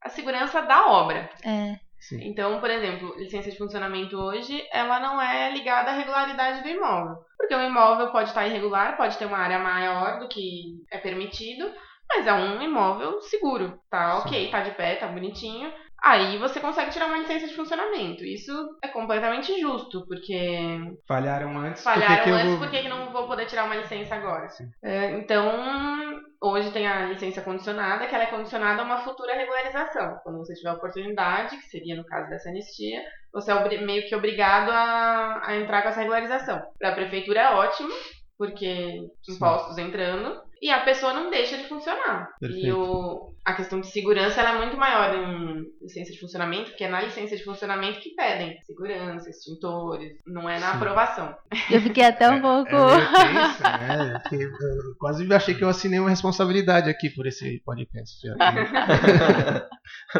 [0.01, 1.29] a segurança da obra.
[1.45, 2.29] É, Sim.
[2.29, 7.15] Então, por exemplo, licença de funcionamento hoje, ela não é ligada à regularidade do imóvel.
[7.37, 11.69] Porque o imóvel pode estar irregular, pode ter uma área maior do que é permitido,
[12.09, 13.79] mas é um imóvel seguro.
[13.89, 15.71] Tá ok, tá de pé, tá bonitinho.
[16.01, 18.23] Aí você consegue tirar uma licença de funcionamento.
[18.23, 22.59] Isso é completamente justo, porque Falharam antes, falharam que antes, vou...
[22.59, 24.47] por que, que não vou poder tirar uma licença agora?
[24.49, 24.69] Sim.
[24.81, 30.17] É, então, hoje tem a licença condicionada, que ela é condicionada a uma futura regularização.
[30.23, 33.01] Quando você tiver a oportunidade, que seria no caso dessa anistia,
[33.33, 36.61] você é meio que obrigado a, a entrar com essa regularização.
[36.79, 37.89] Para a prefeitura é ótimo,
[38.37, 39.33] porque Sim.
[39.33, 42.29] impostos entrando, e a pessoa não deixa de funcionar.
[42.41, 42.77] E Perfeito.
[42.77, 46.89] o, a questão de segurança ela é muito maior em licença de funcionamento, porque é
[46.89, 50.77] na licença de funcionamento que pedem segurança, extintores, não é na Sim.
[50.77, 51.35] aprovação.
[51.71, 52.69] eu fiquei até um pouco.
[52.69, 54.19] É meio tenso, né?
[54.19, 58.19] Porque eu quase achei que eu assinei uma responsabilidade aqui por esse podcast.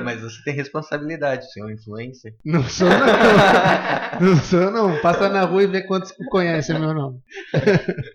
[0.01, 2.35] Mas você tem responsabilidade, você é um influencer.
[2.43, 2.99] Não sou não.
[4.19, 4.99] Não sou não.
[5.01, 7.19] Passa na rua e vê quantos conhecem meu nome.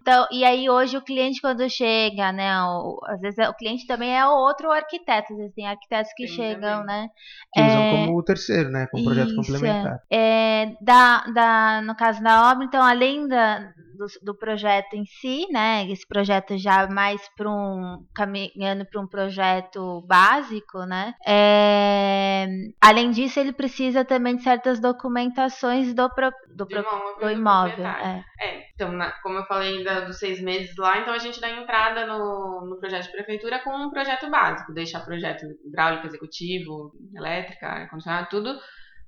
[0.01, 2.63] Então, e aí hoje o cliente quando chega, né?
[2.65, 5.33] o- às vezes é- o cliente também é o outro arquiteto.
[5.33, 6.87] Às vezes tem arquitetos que Tem chegam, também.
[6.87, 7.09] né?
[7.53, 8.87] Que usam É, como o terceiro, né?
[8.91, 9.99] Como projeto Isso, complementar.
[10.11, 15.47] É, da, da, no caso da obra, então, além da, do, do, projeto em si,
[15.51, 15.87] né?
[15.91, 21.15] Esse projeto já mais para um caminhando para um projeto básico, né?
[21.27, 22.47] É,
[22.81, 27.19] além disso, ele precisa também de certas documentações do, pro, do, pro, imóvel.
[27.21, 28.25] Do imóvel é.
[28.41, 28.71] é.
[28.75, 32.07] então, na, como eu falei da, dos seis meses lá, então a gente dá entrada
[32.07, 38.29] no, no projeto de prefeitura com um projeto básico, deixar projeto hidráulico, executivo, elétrica, ar-condicionado,
[38.29, 38.59] tudo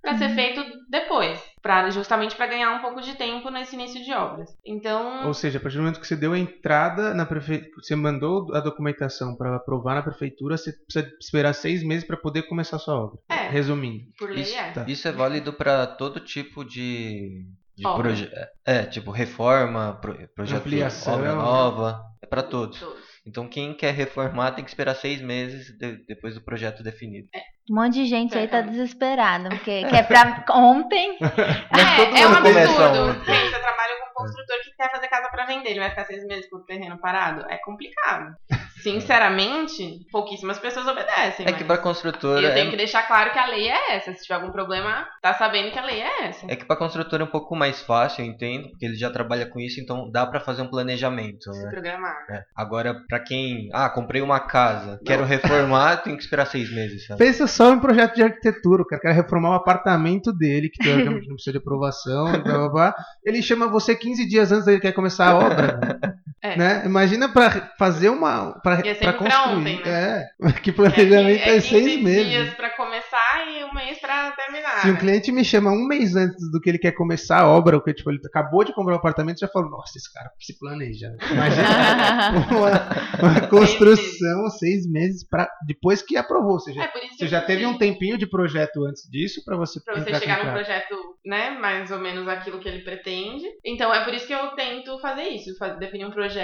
[0.06, 0.18] para uhum.
[0.18, 4.56] ser feito depois, para justamente para ganhar um pouco de tempo nesse início de obras.
[4.64, 7.96] Então, ou seja, a partir do momento que você deu a entrada na prefeitura, você
[7.96, 12.76] mandou a documentação para aprovar na prefeitura, você precisa esperar seis meses para poder começar
[12.76, 13.18] a sua obra.
[13.28, 14.70] É, Resumindo, por lei isso, é.
[14.70, 14.84] Tá.
[14.86, 17.44] Isso é válido para todo tipo de
[17.76, 18.30] de proje
[18.64, 21.14] é, tipo reforma, pro, projeto Ampliação.
[21.14, 22.78] obra nova, é para todos.
[22.78, 23.05] Todos.
[23.26, 27.28] Então quem quer reformar tem que esperar seis meses de, depois do projeto definido.
[27.34, 27.40] É.
[27.68, 31.18] Um monte de gente aí tá desesperado, porque quer pra ontem.
[31.20, 33.24] é, é um absurdo.
[33.24, 36.24] Pensa, trabalha com um construtor que quer fazer casa para vender, ele vai ficar seis
[36.26, 37.44] meses com o terreno parado?
[37.50, 38.36] É complicado.
[38.86, 41.44] Sinceramente, pouquíssimas pessoas obedecem.
[41.44, 42.40] É que para construtora.
[42.40, 42.70] Eu tenho é...
[42.70, 44.12] que deixar claro que a lei é essa.
[44.12, 46.46] Se tiver algum problema, tá sabendo que a lei é essa.
[46.48, 49.44] É que para construtora é um pouco mais fácil, eu entendo, porque ele já trabalha
[49.44, 51.52] com isso, então dá para fazer um planejamento.
[51.52, 51.68] Se né?
[51.68, 52.14] programar.
[52.30, 52.44] É.
[52.54, 53.68] Agora, para quem.
[53.72, 55.04] Ah, comprei uma casa, Não.
[55.04, 57.08] quero reformar, tem que esperar seis meses.
[57.08, 57.18] Sabe?
[57.18, 61.26] Pensa só em projeto de arquitetura, o cara quer reformar o apartamento dele, que teoricamente
[61.26, 62.94] não precisa de aprovação, blá, blá, blá.
[63.24, 65.80] ele chama você 15 dias antes dele quer começar a obra.
[66.46, 66.56] É.
[66.56, 66.82] Né?
[66.84, 68.52] Imagina para fazer uma.
[68.60, 69.14] para construir.
[69.24, 70.26] Pra ontem, né?
[70.42, 72.28] É, que planejamento é, é, é seis meses.
[72.28, 74.82] dias para começar e um mês para terminar.
[74.82, 77.76] Se um cliente me chama um mês antes do que ele quer começar a obra,
[77.76, 80.56] ou que tipo, ele acabou de comprar um apartamento, já falou: Nossa, esse cara se
[80.58, 81.16] planeja.
[81.30, 82.46] Imagina
[83.20, 86.52] uma, uma construção seis meses para depois que aprovou.
[86.52, 90.14] Ou seja, você já teve um tempinho de projeto antes disso para você Para você
[90.14, 91.50] chegar no projeto, né?
[91.50, 93.44] Mais ou menos aquilo que ele pretende.
[93.64, 96.35] Então é por isso que eu tento fazer isso, definir um projeto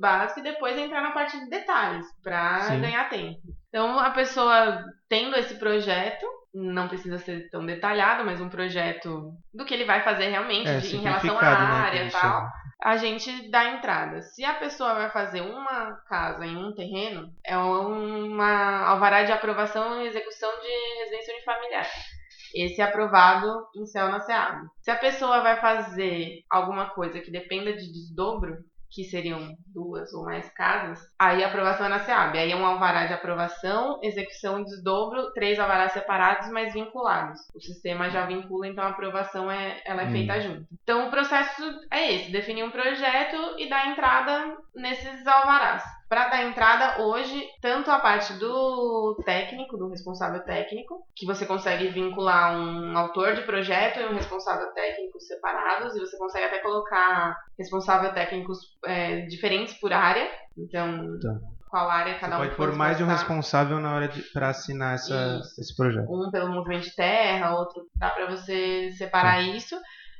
[0.00, 3.40] básico e depois entrar na parte de detalhes para ganhar tempo.
[3.68, 9.64] Então a pessoa tendo esse projeto não precisa ser tão detalhado, mas um projeto do
[9.64, 12.48] que ele vai fazer realmente é, de, em relação à né, área e tal,
[12.82, 14.22] a gente dá entrada.
[14.22, 20.02] Se a pessoa vai fazer uma casa em um terreno, é uma alvará de aprovação
[20.02, 21.86] e execução de residência unifamiliar.
[22.54, 24.66] Esse é aprovado em céu na SEAB.
[24.80, 28.56] Se a pessoa vai fazer alguma coisa que dependa de desdobro,
[28.90, 32.38] que seriam duas ou mais casas, aí a aprovação é na SEAB.
[32.38, 37.40] Aí é um alvará de aprovação, execução e desdobro, três alvarás separados, mas vinculados.
[37.54, 40.12] O sistema já vincula, então a aprovação é, ela é hum.
[40.12, 40.66] feita junto.
[40.82, 46.44] Então o processo é esse, definir um projeto e dar entrada nesses alvarás para dar
[46.44, 52.96] entrada hoje, tanto a parte do técnico, do responsável técnico, que você consegue vincular um
[52.96, 58.58] autor de projeto e um responsável técnico separados, e você consegue até colocar responsável técnicos
[58.84, 60.28] é, diferentes por área.
[60.56, 61.40] Então, tá.
[61.68, 64.94] qual área cada você um pode pôr mais de um responsável na hora para assinar
[64.94, 66.06] essa, esse projeto.
[66.08, 69.40] Um pelo movimento de terra, outro dá para você separar tá.
[69.42, 69.76] isso.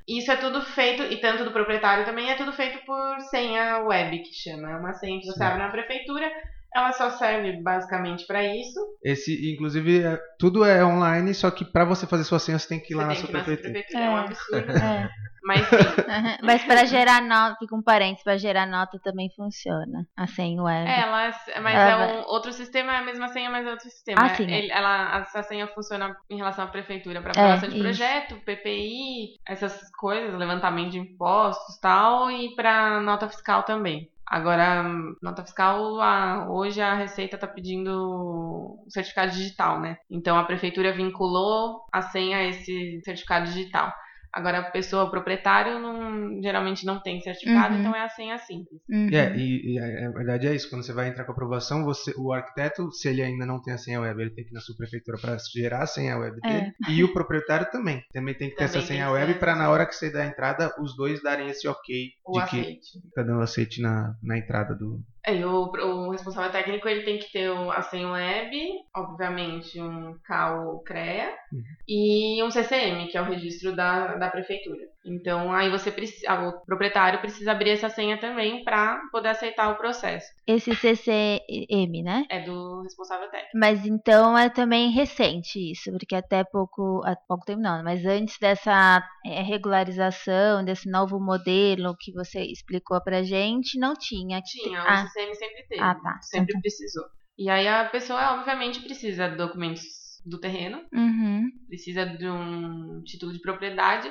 [0.09, 4.21] Isso é tudo feito, e tanto do proprietário também, é tudo feito por senha web,
[4.23, 4.71] que chama.
[4.71, 5.45] É uma senha que você Sim.
[5.45, 6.31] abre na prefeitura,
[6.75, 8.81] ela só serve basicamente para isso.
[9.03, 12.81] Esse, inclusive, é, tudo é online, só que para você fazer sua senha você tem
[12.81, 13.79] que ir lá na sua prefeitura.
[13.79, 13.97] É.
[13.99, 14.73] é um absurdo.
[14.73, 15.11] É.
[15.47, 15.77] Mas sim.
[15.77, 16.37] Uhum.
[16.43, 20.07] Mas para gerar nota, fica um parênteses, para gerar nota também funciona.
[20.17, 20.89] A senha web.
[20.89, 21.31] É, ela,
[21.63, 24.23] mas ela é um outro sistema, é a mesma senha, mas é outro sistema.
[24.23, 24.51] Ah, sim.
[24.51, 29.37] Ele, ela, essa senha funciona em relação à prefeitura para aprovação é, de projeto, PPI,
[29.47, 34.11] essas coisas, levantamento de impostos tal, e para nota fiscal também.
[34.29, 34.83] Agora,
[35.23, 39.99] nota fiscal, a, hoje a Receita está pedindo certificado digital, né?
[40.11, 43.93] Então a prefeitura vinculou a senha a esse certificado digital.
[44.37, 47.81] Agora, a pessoa, o proprietário, não, geralmente não tem certificado, uhum.
[47.81, 48.83] então é a senha simples.
[48.87, 49.09] Uhum.
[49.11, 50.69] É, e, e, a, verdade é isso.
[50.69, 53.73] Quando você vai entrar com a aprovação, você, o arquiteto, se ele ainda não tem
[53.73, 56.39] a senha web, ele tem que ir na sua prefeitura para gerar a senha web
[56.45, 56.49] é.
[56.51, 56.75] dele.
[56.91, 58.05] E o proprietário também.
[58.13, 60.27] Também tem que ter também essa senha web para, na hora que você dá a
[60.27, 62.93] entrada, os dois darem esse ok o de aceite.
[62.93, 67.19] que cada um aceite na, na entrada do, é, o, o, responsável técnico ele tem
[67.19, 68.57] que ter a senha web,
[68.95, 71.63] obviamente um CAU CREA uhum.
[71.89, 74.87] e um CCM, que é o registro da, da prefeitura.
[75.05, 79.77] Então aí você precisa, o proprietário precisa abrir essa senha também para poder aceitar o
[79.77, 80.27] processo.
[80.47, 82.25] Esse CCM, né?
[82.31, 83.59] É do responsável técnico.
[83.59, 88.39] Mas então é também recente isso, porque até pouco, há pouco tempo não, mas antes
[88.39, 94.41] dessa é, regularização, desse novo modelo que você explicou pra gente, não tinha.
[94.43, 95.07] Tinha, ah.
[95.17, 95.83] O CCM sempre teve.
[95.83, 96.19] Ah, tá.
[96.23, 97.05] Sempre então, precisou.
[97.39, 99.83] E aí a pessoa, obviamente, precisa de documentos
[100.25, 101.51] do terreno, uhum.
[101.69, 104.11] precisa de um título de propriedade,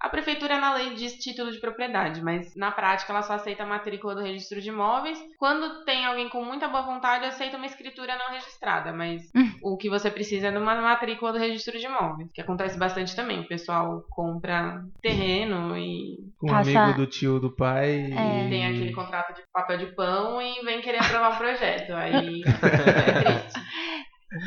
[0.00, 3.66] A prefeitura, na lei, diz título de propriedade, mas na prática ela só aceita a
[3.66, 5.18] matrícula do registro de imóveis.
[5.38, 9.52] Quando tem alguém com muita boa vontade, aceita uma escritura não registrada, mas Hum.
[9.62, 13.14] o que você precisa é de uma matrícula do registro de imóveis, que acontece bastante
[13.14, 13.40] também.
[13.40, 17.90] O pessoal compra terreno e Com um Passa- amigo do tio do pai.
[18.10, 18.46] É.
[18.46, 21.92] e- tem aquele contrato de papel de pão e vem querer aprovar o projeto.
[21.92, 22.42] Aí
[23.04, 23.60] é triste.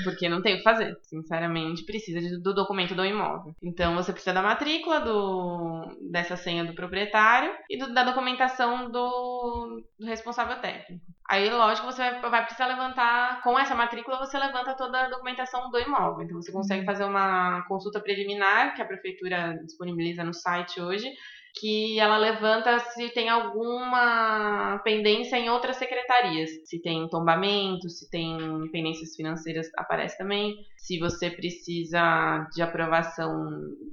[0.03, 0.97] Porque não tem o que fazer.
[1.03, 3.53] Sinceramente, precisa de- do documento do imóvel.
[3.61, 9.83] Então você precisa da matrícula do, dessa senha do proprietário e do- da documentação do,
[9.99, 11.03] do responsável técnico.
[11.29, 15.69] Aí, lógico, você vai, vai precisar levantar, com essa matrícula, você levanta toda a documentação
[15.69, 16.23] do imóvel.
[16.25, 21.11] Então você consegue fazer uma consulta preliminar que a prefeitura disponibiliza no site hoje
[21.55, 26.49] que ela levanta se tem alguma pendência em outras secretarias.
[26.65, 28.37] Se tem tombamento, se tem
[28.71, 30.55] pendências financeiras, aparece também.
[30.77, 33.31] Se você precisa de aprovação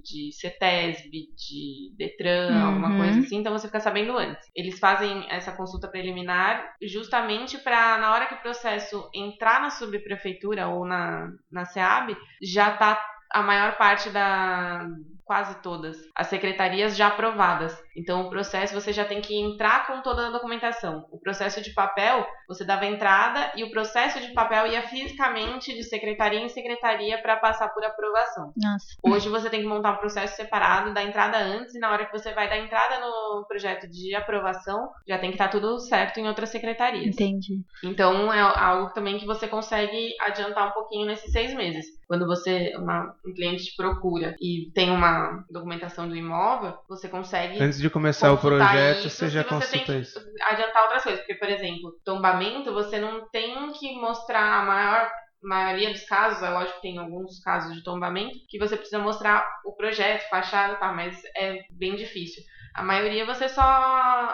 [0.02, 2.64] de CETESB, de DETRAN, Uhum.
[2.66, 4.48] alguma coisa assim, então você fica sabendo antes.
[4.54, 10.68] Eles fazem essa consulta preliminar justamente para, na hora que o processo entrar na subprefeitura
[10.68, 13.00] ou na, na SEAB, já tá
[13.32, 14.86] a maior parte da
[15.30, 17.80] quase todas as secretarias já aprovadas.
[18.00, 21.06] Então o processo você já tem que entrar com toda a documentação.
[21.10, 25.84] O processo de papel, você dava entrada e o processo de papel ia fisicamente de
[25.84, 28.52] secretaria em secretaria para passar por aprovação.
[28.56, 32.06] Nossa, Hoje você tem que montar um processo separado, dar entrada antes, e na hora
[32.06, 36.18] que você vai dar entrada no projeto de aprovação, já tem que estar tudo certo
[36.18, 37.14] em outras secretarias.
[37.14, 37.60] entendi.
[37.84, 41.84] Então é algo também que você consegue adiantar um pouquinho nesses seis meses.
[42.06, 47.62] Quando você, uma, um cliente te procura e tem uma documentação do imóvel, você consegue
[47.62, 50.20] Antes de começar o projeto, isso, você já você consulta que isso.
[50.42, 51.20] adiantar outras coisas.
[51.20, 55.10] Porque, por exemplo, tombamento, você não tem que mostrar a maior
[55.42, 59.46] maioria dos casos, é lógico que tem alguns casos de tombamento, que você precisa mostrar
[59.64, 62.42] o projeto, fachada, tá, mas é bem difícil.
[62.74, 63.62] A maioria você só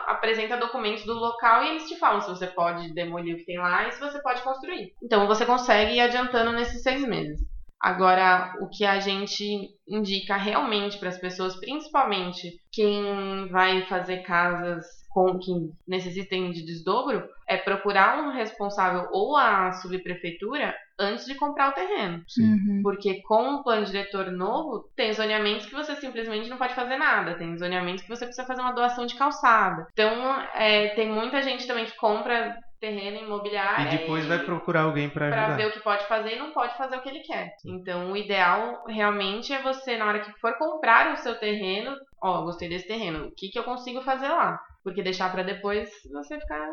[0.07, 3.59] apresenta documentos do local e eles te falam se você pode demolir o que tem
[3.59, 4.93] lá e se você pode construir.
[5.03, 7.41] Então você consegue ir adiantando nesses seis meses.
[7.81, 14.85] Agora, o que a gente indica realmente para as pessoas, principalmente quem vai fazer casas
[15.11, 15.53] com que
[15.89, 22.23] necessitem de desdobro, é procurar um responsável ou a subprefeitura antes de comprar o terreno.
[22.29, 22.53] Sim.
[22.53, 22.81] Uhum.
[22.83, 27.35] Porque com o plano diretor novo, tem zoneamentos que você simplesmente não pode fazer nada.
[27.35, 29.87] Tem zoneamentos que você precisa fazer uma doação de calçada.
[29.93, 30.13] Então,
[30.55, 33.87] é, tem muita gente também que compra terreno imobiliário.
[33.87, 35.57] E depois vai procurar alguém pra Pra ajudar.
[35.57, 37.55] ver o que pode fazer e não pode fazer o que ele quer.
[37.65, 42.43] Então, o ideal realmente é você, na hora que for comprar o seu terreno, ó,
[42.43, 44.59] gostei desse terreno, o que, que eu consigo fazer lá?
[44.85, 46.71] Porque deixar pra depois você ficar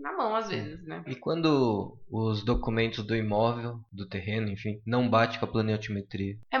[0.00, 1.04] na mão às vezes, né?
[1.06, 6.36] E quando os documentos do imóvel, do terreno, enfim, não bate com a planetometria?
[6.50, 6.58] É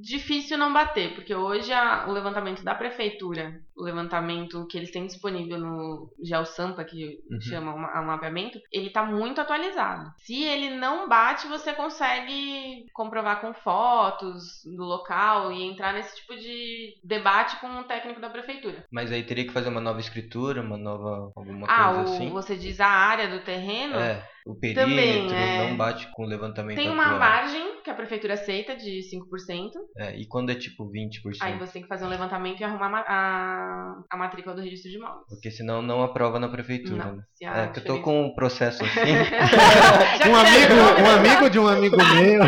[0.00, 5.06] difícil não bater, porque hoje a- o levantamento da prefeitura, o levantamento que eles têm
[5.06, 7.40] disponível no GeoSampa, que Uhum.
[7.40, 10.10] chama o ma- o mapeamento, ele tá muito atualizado.
[10.18, 16.36] Se ele não bate, você consegue comprovar com fotos do local e entrar nesse tipo
[16.36, 18.84] de debate com o técnico da prefeitura.
[18.90, 21.32] Mas aí teria que fazer uma nova escritura, uma nova.
[21.36, 22.30] alguma ah, coisa o, assim?
[22.30, 23.96] você diz a área do terreno?
[23.96, 25.68] É, o perímetro Também, é.
[25.68, 27.18] não bate com o levantamento Tem uma atual.
[27.18, 29.70] margem que a prefeitura aceita de 5%.
[29.98, 31.38] É, e quando é tipo 20%?
[31.42, 34.90] Aí você tem que fazer um levantamento e arrumar ma- a, a matrícula do registro
[34.90, 35.24] de imóveis.
[35.28, 37.22] Porque senão não aprova na prefeitura, Não, né?
[37.42, 39.00] É, que eu tô com um processo assim.
[40.30, 42.42] Um amigo, um amigo de um amigo meu.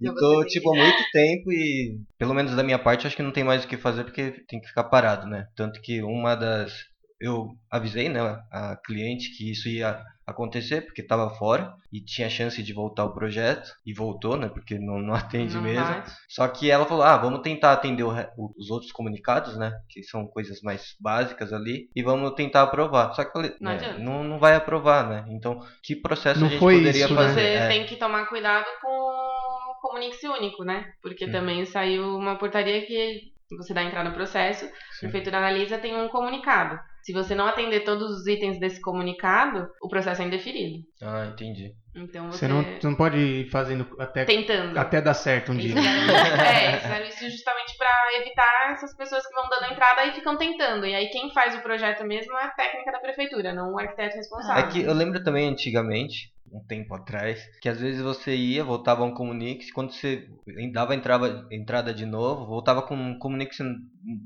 [0.00, 3.16] E Eu vou tô, tipo, há muito tempo e, pelo menos da minha parte, acho
[3.16, 5.46] que não tem mais o que fazer porque tem que ficar parado, né?
[5.56, 6.72] Tanto que uma das.
[7.20, 12.62] Eu avisei, né, a cliente que isso ia acontecer porque tava fora e tinha chance
[12.62, 14.48] de voltar o projeto e voltou, né?
[14.48, 15.84] Porque não, não atende Não mesmo.
[15.86, 16.10] bate.
[16.28, 18.12] Só que ela falou: ah, vamos tentar atender o
[18.56, 19.72] os outros comunicados, né?
[19.88, 23.12] Que são coisas mais básicas ali, e vamos tentar aprovar.
[23.14, 25.24] Só que eu falei: Não né, não, não vai aprovar, né?
[25.28, 27.20] Então, que processo Não a gente foi poderia isso, né?
[27.20, 27.40] fazer?
[27.40, 27.68] Você É.
[27.68, 30.92] tem que tomar cuidado com o Comunique-se Único, né?
[31.02, 31.32] Porque Hum.
[31.32, 34.74] também saiu uma portaria que você dá entrada no processo, a Sim.
[35.08, 36.78] prefeitura analisa tem um comunicado.
[37.04, 40.78] Se você não atender todos os itens desse comunicado, o processo é indeferido.
[41.02, 41.70] Ah, entendi.
[41.94, 44.76] Então você, Você não, você não pode ir fazendo até, tentando.
[44.76, 45.74] até dar certo um dia.
[45.76, 47.90] é, eles fizeram isso justamente pra
[48.20, 50.86] evitar essas pessoas que vão dando entrada e ficam tentando.
[50.86, 54.16] E aí quem faz o projeto mesmo é a técnica da prefeitura, não o arquiteto
[54.16, 54.64] responsável.
[54.64, 59.02] É que eu lembro também antigamente, um tempo atrás, que às vezes você ia, voltava
[59.04, 60.24] um Comunix, quando você
[60.72, 63.58] dava entrava, entrada de novo, voltava com um Comunix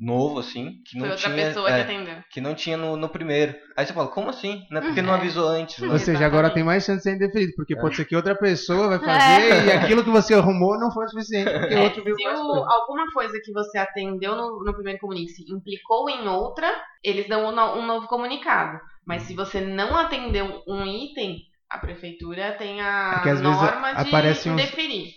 [0.00, 1.46] novo, assim, que não Foi outra tinha.
[1.46, 2.16] pessoa é, que atendeu.
[2.32, 3.54] que não tinha no, no primeiro.
[3.76, 4.62] Aí você fala, como assim?
[4.70, 5.16] Não é porque não É.
[5.16, 5.88] avisou antes, né?
[5.88, 7.80] Ou seja, agora tem mais chance de ser indeferido, porque É.
[7.80, 11.08] pode ser que outra pessoa vai fazer e aquilo que você arrumou não foi o
[11.08, 14.98] suficiente, porque É, outro viu se o- alguma coisa que você atendeu no, no primeiro
[14.98, 16.68] comunicado se implicou em outra,
[17.02, 18.78] eles dão um, um novo comunicado.
[19.06, 21.38] Mas se você não atendeu um item,
[21.70, 25.12] a prefeitura tem a É que às vezes norma de aparecem uns- indeferir.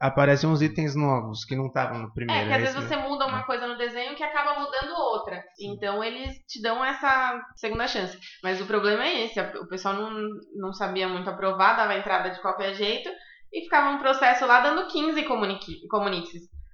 [0.00, 2.42] Aparecem uns itens novos que não estavam no primeiro.
[2.42, 4.92] É, que às é vezes isso você muda uma coisa no desenho que acaba mudando
[4.96, 5.42] outra.
[5.60, 8.18] Então eles te dão essa segunda chance.
[8.42, 10.10] Mas o problema é esse, o pessoal não,
[10.56, 13.08] não sabia muito aprovar, dava entrada de qualquer jeito
[13.52, 15.86] e ficava um processo lá dando 15 comuniqui-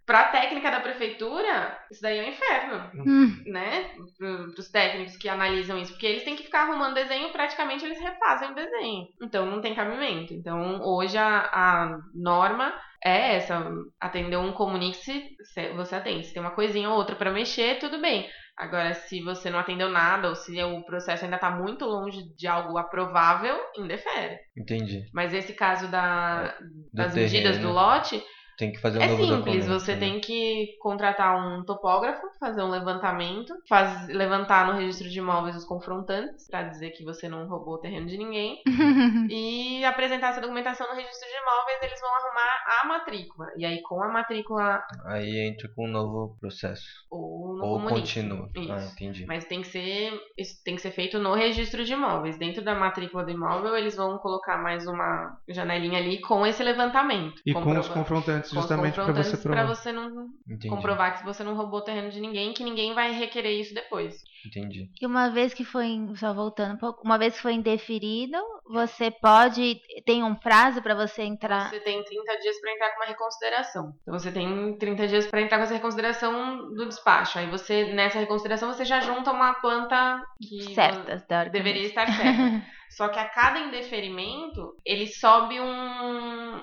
[0.08, 0.18] comuniques.
[0.18, 3.90] Pra técnica da prefeitura, isso daí é um inferno, Hum, né?
[4.16, 5.92] Pro, pros técnicos que analisam isso.
[5.92, 9.06] Porque eles têm que ficar arrumando desenho, praticamente eles refazem o desenho.
[9.22, 10.32] Então não tem cabimento.
[10.34, 12.72] Então hoje a, a norma
[13.04, 13.70] é essa.
[14.00, 16.26] Atender um comunique, se você atende.
[16.26, 18.28] Se tem uma coisinha ou outra pra mexer, tudo bem.
[18.56, 22.48] Agora, se você não atendeu nada, ou se o processo ainda tá muito longe de
[22.48, 24.36] algo aprovável, indefere.
[24.56, 25.04] Entendi.
[25.14, 27.68] Mas esse caso da, Do das medidas terreno.
[27.68, 28.20] do lote,
[28.58, 30.00] Tem que fazer um é novo simples, documento, você né?
[30.00, 35.64] tem que contratar um topógrafo, fazer um levantamento, faz, levantar no registro de imóveis os
[35.64, 38.60] confrontantes, pra dizer que você não roubou o terreno de ninguém,
[39.30, 43.46] e apresentar essa documentação no registro de imóveis, eles vão arrumar a matrícula.
[43.56, 46.84] E aí, com a matrícula Aí entra com um novo processo.
[47.10, 48.50] ou no Ou continua.
[48.56, 48.72] Isso.
[48.72, 49.26] Ah, entendi.
[49.26, 52.38] Mas tem que ser isso tem que ser feito no registro de imóveis.
[52.38, 57.40] Dentro da matrícula do imóvel, eles vão colocar mais uma janelinha ali com esse levantamento.
[57.44, 59.64] E com os confrontantes, com os justamente para você provar.
[59.64, 60.68] pra você não Entendi.
[60.68, 64.16] comprovar que você não roubou o terreno de ninguém, que ninguém vai requerer isso depois.
[64.46, 64.88] Entendi.
[65.00, 68.38] E uma vez que foi, só voltando um pouco, uma vez que foi indeferido,
[68.70, 71.70] você pode, tem um prazo pra você entrar.
[71.70, 73.92] Você tem 30 dias pra entrar com uma reconsideração.
[74.02, 77.38] Então você tem 30 dias pra entrar com essa reconsideração do despacho.
[77.38, 81.50] Aí você nessa reconsideração você já junta uma planta que teoricamente.
[81.50, 82.62] deveria estar certa.
[82.90, 85.66] Só que a cada indeferimento, ele sobe um,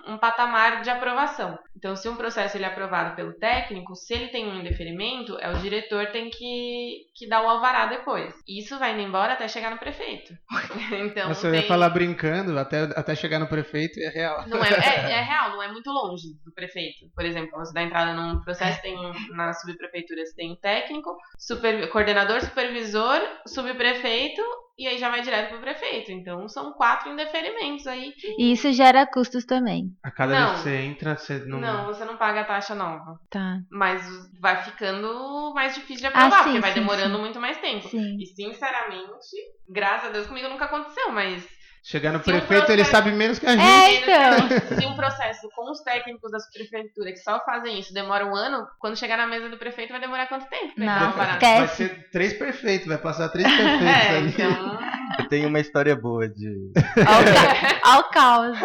[0.08, 1.58] um patamar de aprovação.
[1.76, 5.50] Então, se um processo ele é aprovado pelo técnico, se ele tem um indeferimento, é
[5.52, 8.34] o diretor tem que, que dar o alvará depois.
[8.48, 10.34] Isso vai indo embora até chegar no prefeito.
[11.06, 11.62] então, Você tem...
[11.62, 14.48] ia falar brincando até, até chegar no prefeito e é real.
[14.48, 17.10] Não é, é, é real, não é muito longe do prefeito.
[17.14, 18.96] Por exemplo, você dá entrada num processo, tem
[19.32, 24.42] na subprefeitura você tem o técnico, super, coordenador, supervisor, subprefeito
[24.78, 26.12] e aí já vai direto pro prefeito.
[26.12, 28.12] Então são quatro indeferimentos aí.
[28.14, 29.90] que- E isso gera custos também.
[30.04, 30.48] A cada Não.
[30.48, 31.60] vez que você entra, você não.
[31.60, 33.20] Não, você não paga a taxa nova.
[33.30, 33.58] Tá.
[33.72, 34.02] Mas
[34.40, 37.22] vai ficando mais difícil de aprovar, Ah, sim, porque vai sim, demorando sim.
[37.22, 37.88] muito mais tempo.
[37.88, 38.18] Sim.
[38.20, 39.36] E sinceramente,
[39.70, 41.48] graças a Deus comigo nunca aconteceu, mas
[41.88, 43.62] Chegar no Se um prefeito, ele processo- sabe menos que a gente.
[43.64, 44.78] É, então.
[44.80, 48.66] Se um processo com os técnicos da prefeitura que só fazem isso demora um ano,
[48.80, 50.74] quando chegar na mesa do prefeito vai demorar quanto tempo?
[50.74, 51.12] pra ele Não.
[51.12, 54.30] Vai ser três prefeitos, vai passar três prefeitos É, ali.
[54.30, 54.80] então.
[55.20, 56.72] Eu tenho uma história boa de.
[57.06, 57.92] Ao, ca...
[57.94, 58.58] ao caos.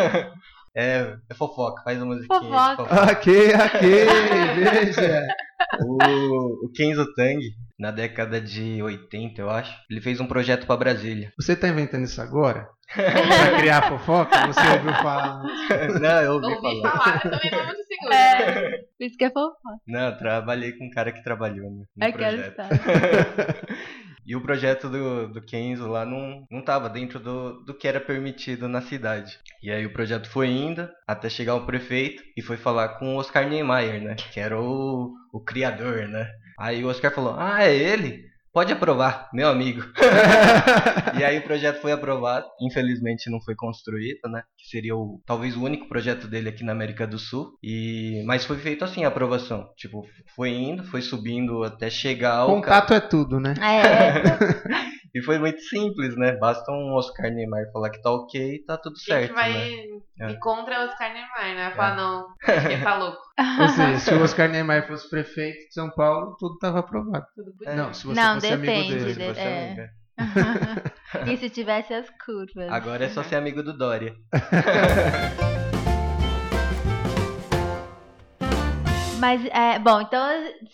[0.74, 2.40] É, é fofoca, faz uma musiquinha.
[2.40, 3.12] de Fofoca.
[3.12, 4.06] Ok, ok,
[4.56, 5.26] veja.
[5.84, 7.38] O, o Kenzo Tang,
[7.80, 11.32] na década de 80, eu acho, ele fez um projeto pra Brasília.
[11.40, 12.68] Você tá inventando isso agora?
[12.94, 14.46] pra criar fofoca?
[14.48, 15.42] Você ouviu falar?
[16.00, 16.98] Não, eu ouvi Ouvi falar.
[16.98, 18.70] falar, eu também não muito segura, É.
[18.70, 18.78] né?
[18.98, 19.56] Por isso que é fofoca.
[19.86, 22.50] Não, trabalhei com um cara que trabalhou no, no Eu quero projeto.
[22.50, 22.68] estar.
[24.26, 27.98] E o projeto do, do Kenzo lá não, não tava dentro do, do que era
[28.00, 29.38] permitido na cidade.
[29.62, 33.18] E aí o projeto foi indo até chegar o prefeito e foi falar com o
[33.18, 34.14] Oscar Niemeyer, né?
[34.32, 36.28] Que era o, o criador, né?
[36.60, 38.28] Aí o Oscar falou, ah, é ele?
[38.52, 39.80] Pode aprovar, meu amigo.
[41.18, 42.46] e aí o projeto foi aprovado.
[42.60, 44.42] Infelizmente não foi construído, né?
[44.58, 47.56] Que seria o, talvez o único projeto dele aqui na América do Sul.
[47.62, 49.70] E, mas foi feito assim a aprovação.
[49.76, 50.04] Tipo,
[50.34, 53.54] foi indo, foi subindo até chegar ao Contato é tudo, né?
[53.58, 54.90] É.
[55.14, 56.36] e foi muito simples, né?
[56.36, 59.68] Basta um Oscar Neymar falar que tá ok e tá tudo certo, que vai né?
[59.68, 60.34] ir É.
[60.34, 61.64] contra os Carnemar, né?
[61.68, 62.26] Vai falar, não,
[62.70, 63.18] ele tá louco.
[63.60, 67.26] Ou seja, se o Oscar Niemeyer fosse prefeito de São Paulo, tudo tava aprovado.
[67.34, 67.74] Tudo podia.
[67.74, 69.14] Não, se você Não, fosse depende, amigo dele.
[69.14, 69.66] De- você é.
[69.66, 69.90] amiga.
[71.32, 72.70] e se tivesse as curvas?
[72.70, 74.14] Agora é só ser amigo do Dória.
[79.20, 80.20] Mas, é, bom, então,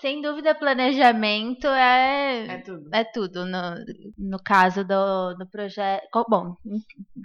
[0.01, 2.90] sem dúvida, planejamento é, É tudo.
[2.92, 3.74] é tudo no,
[4.16, 6.07] no caso do, do projeto.
[6.28, 6.55] Bom,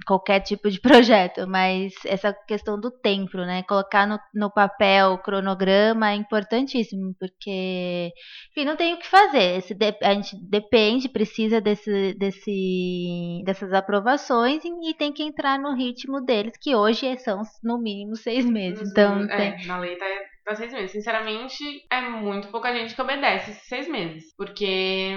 [0.06, 3.64] qualquer tipo de projeto, mas essa questão do tempo, né?
[3.64, 8.12] Colocar no, no papel o cronograma é importantíssimo, porque,
[8.52, 9.58] enfim, não tem o que fazer.
[9.58, 15.76] Esse a gente depende, precisa desse, desse, dessas aprovações e, e tem que entrar no
[15.76, 18.90] ritmo deles, que hoje são no mínimo seis meses.
[18.90, 20.06] Então, é, tem, na lei tá,
[20.52, 20.92] tá seis meses.
[20.92, 24.34] Sinceramente, é muito pouca gente que obedece esses seis meses.
[24.36, 25.16] Porque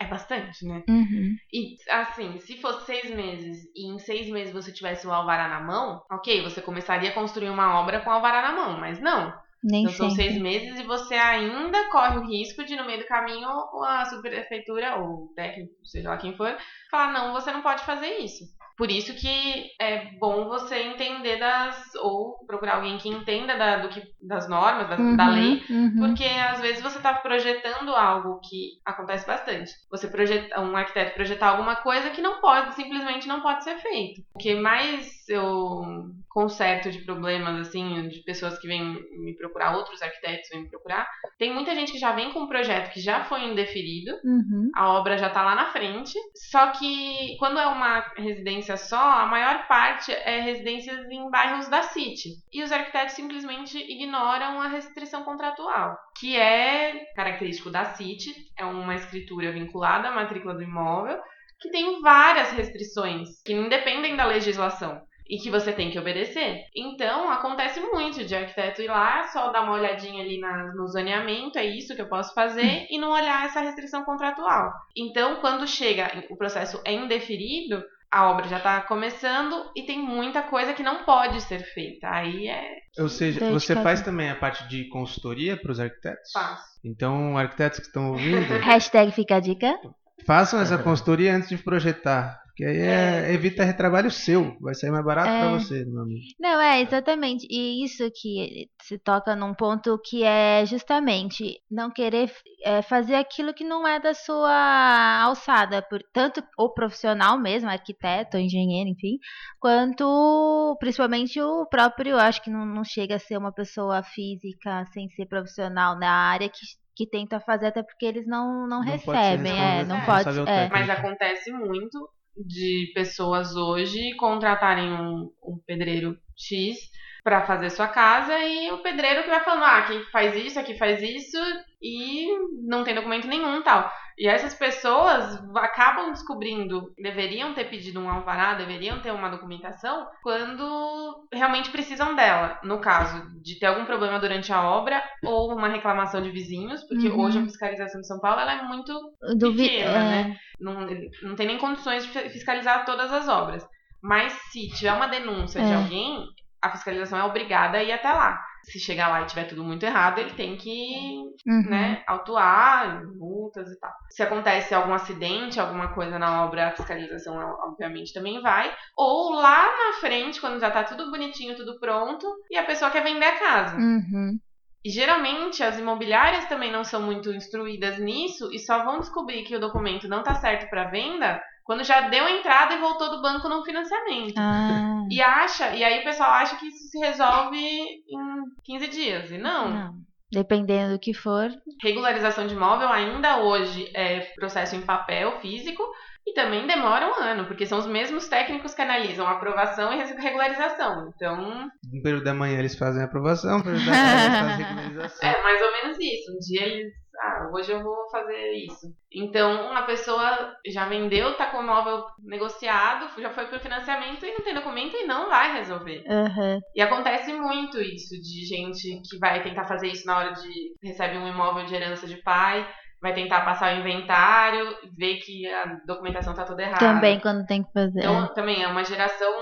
[0.00, 0.82] é bastante, né?
[0.88, 1.36] Uhum.
[1.52, 5.60] E assim, se fosse seis meses e em seis meses você tivesse o alvará na
[5.60, 9.32] mão, ok, você começaria a construir uma obra com o alvará na mão, mas não.
[9.62, 13.06] nem Então são seis meses e você ainda corre o risco de, no meio do
[13.06, 13.48] caminho,
[13.84, 16.56] a subprefeitura ou o técnico, seja lá quem for,
[16.90, 18.44] falar: não, você não pode fazer isso.
[18.82, 21.94] Por isso que é bom você entender das.
[22.02, 25.94] ou procurar alguém que entenda da, do que, das normas, da, da Uhum, lei, uhum.
[26.00, 29.70] porque às vezes você está projetando algo que acontece bastante.
[29.88, 34.20] Você projeta, um arquiteto projetar alguma coisa que não pode, simplesmente não pode ser feito.
[34.34, 35.82] O que mais eu
[36.28, 41.06] conserto de problemas, assim, de pessoas que vêm me procurar, outros arquitetos vêm me procurar,
[41.38, 44.70] tem muita gente que já vem com um projeto que já foi indeferido, Uhum.
[44.74, 46.18] a obra já tá lá na frente.
[46.50, 51.82] Só que quando é uma residência só, a maior parte é residências em bairros da
[51.82, 52.30] City.
[52.52, 58.94] E os arquitetos simplesmente ignoram a restrição contratual, que é característico da City, é uma
[58.94, 61.18] escritura vinculada à matrícula do imóvel,
[61.60, 65.00] que tem várias restrições que independem da legislação.
[65.24, 66.64] E que você tem que obedecer.
[66.76, 71.58] Então, acontece muito de arquiteto ir lá, só dar uma olhadinha ali na- no zoneamento,
[71.58, 74.70] é isso que eu posso fazer, e não olhar essa restrição contratual.
[74.94, 77.82] Então, quando chega, o processo é indeferido,
[78.12, 82.10] a obra já está começando e tem muita coisa que não pode ser feita.
[82.10, 86.30] Aí é Ou seja, você faz também a parte de consultoria para os arquitetos?
[86.30, 86.64] fácil.
[86.84, 89.78] Então, arquitetos que estão ouvindo, Hashtag fica a dica.
[90.26, 92.41] façam essa consultoria antes de projetar.
[92.52, 93.32] Porque aí é- É.
[93.32, 94.54] evita retrabalho seu.
[94.60, 95.40] Vai sair mais barato É.
[95.40, 96.20] para você, meu amigo.
[96.38, 97.46] Não, é exatamente.
[97.50, 102.30] E isso que se toca num ponto que é justamente não querer
[102.64, 108.36] é, fazer aquilo que não é da sua alçada, por, tanto o profissional mesmo, arquiteto,
[108.36, 109.18] engenheiro, enfim,
[109.58, 115.08] quanto principalmente o próprio, acho que não, não chega a ser uma pessoa física sem
[115.10, 116.58] ser profissional na área que,
[116.94, 120.24] que tenta fazer, até porque eles não, não, Não pode ser recebem, é, não pode.
[120.24, 120.68] responsável É.
[120.68, 120.78] técnico.
[120.78, 126.76] Mas acontece muito de pessoas hoje contratarem um, um pedreiro X
[127.24, 130.76] para fazer sua casa e o pedreiro que vai falando, ah, aqui faz isso, aqui
[130.76, 131.38] faz isso
[131.80, 132.26] e
[132.66, 133.90] não tem documento nenhum e tal.
[134.18, 141.26] E essas pessoas acabam descobrindo, deveriam ter pedido um alvará, deveriam ter uma documentação quando
[141.32, 142.58] realmente precisam dela.
[142.62, 147.08] No caso de ter algum problema durante a obra ou uma reclamação de vizinhos, porque
[147.08, 147.20] Uhum.
[147.20, 148.92] hoje a fiscalização de São Paulo ela é muito
[149.38, 150.36] Duvi- pequena, é, né?
[150.60, 150.86] não,
[151.22, 153.66] não tem nem condições de fi- fiscalizar todas as obras.
[154.02, 155.76] Mas se tiver uma denúncia de É.
[155.76, 156.26] alguém,
[156.62, 158.40] a fiscalização é obrigada a ir até lá.
[158.62, 161.68] Se chegar lá e tiver tudo muito errado, ele tem que, uhum.
[161.68, 163.90] né, autuar, multas e tal.
[164.08, 168.72] Se acontece algum acidente, alguma coisa na obra, a fiscalização obviamente também vai.
[168.96, 173.02] Ou lá na frente, quando já tá tudo bonitinho, tudo pronto, e a pessoa quer
[173.02, 173.76] vender a casa.
[173.76, 174.38] Uhum.
[174.84, 179.56] E geralmente as imobiliárias também não são muito instruídas nisso e só vão descobrir que
[179.56, 183.48] o documento não tá certo para venda quando já deu entrada e voltou do banco
[183.48, 184.34] no financiamento.
[184.38, 189.30] Ah, E acha, e aí o pessoal acha que isso se resolve em 15 dias.
[189.30, 189.68] E não.
[189.70, 189.94] não.
[190.32, 191.50] Dependendo do que for.
[191.82, 195.82] Regularização de imóvel ainda hoje é processo em papel físico
[196.26, 201.10] e também demora um ano, porque são os mesmos técnicos que analisam aprovação e regularização.
[201.14, 204.64] Então, No período da manhã eles fazem a aprovação, no período da tarde eles fazem
[204.64, 205.18] a regularização.
[205.30, 206.32] É mais ou menos isso.
[206.32, 206.92] Um dia eles.
[207.20, 208.86] Ah, hoje eu vou fazer isso.
[209.12, 214.32] Então, uma pessoa já vendeu, tá com o imóvel negociado, já foi pro financiamento e
[214.32, 216.04] não tem documento e não vai resolver.
[216.08, 216.60] Aham.
[216.74, 221.18] E acontece muito isso de gente que vai tentar fazer isso na hora de recebe
[221.18, 222.66] um imóvel de herança de pai,
[223.00, 226.78] vai tentar passar o inventário, ver que a documentação tá toda errada.
[226.78, 228.00] Também quando tem que fazer.
[228.00, 229.32] Então, também é uma geração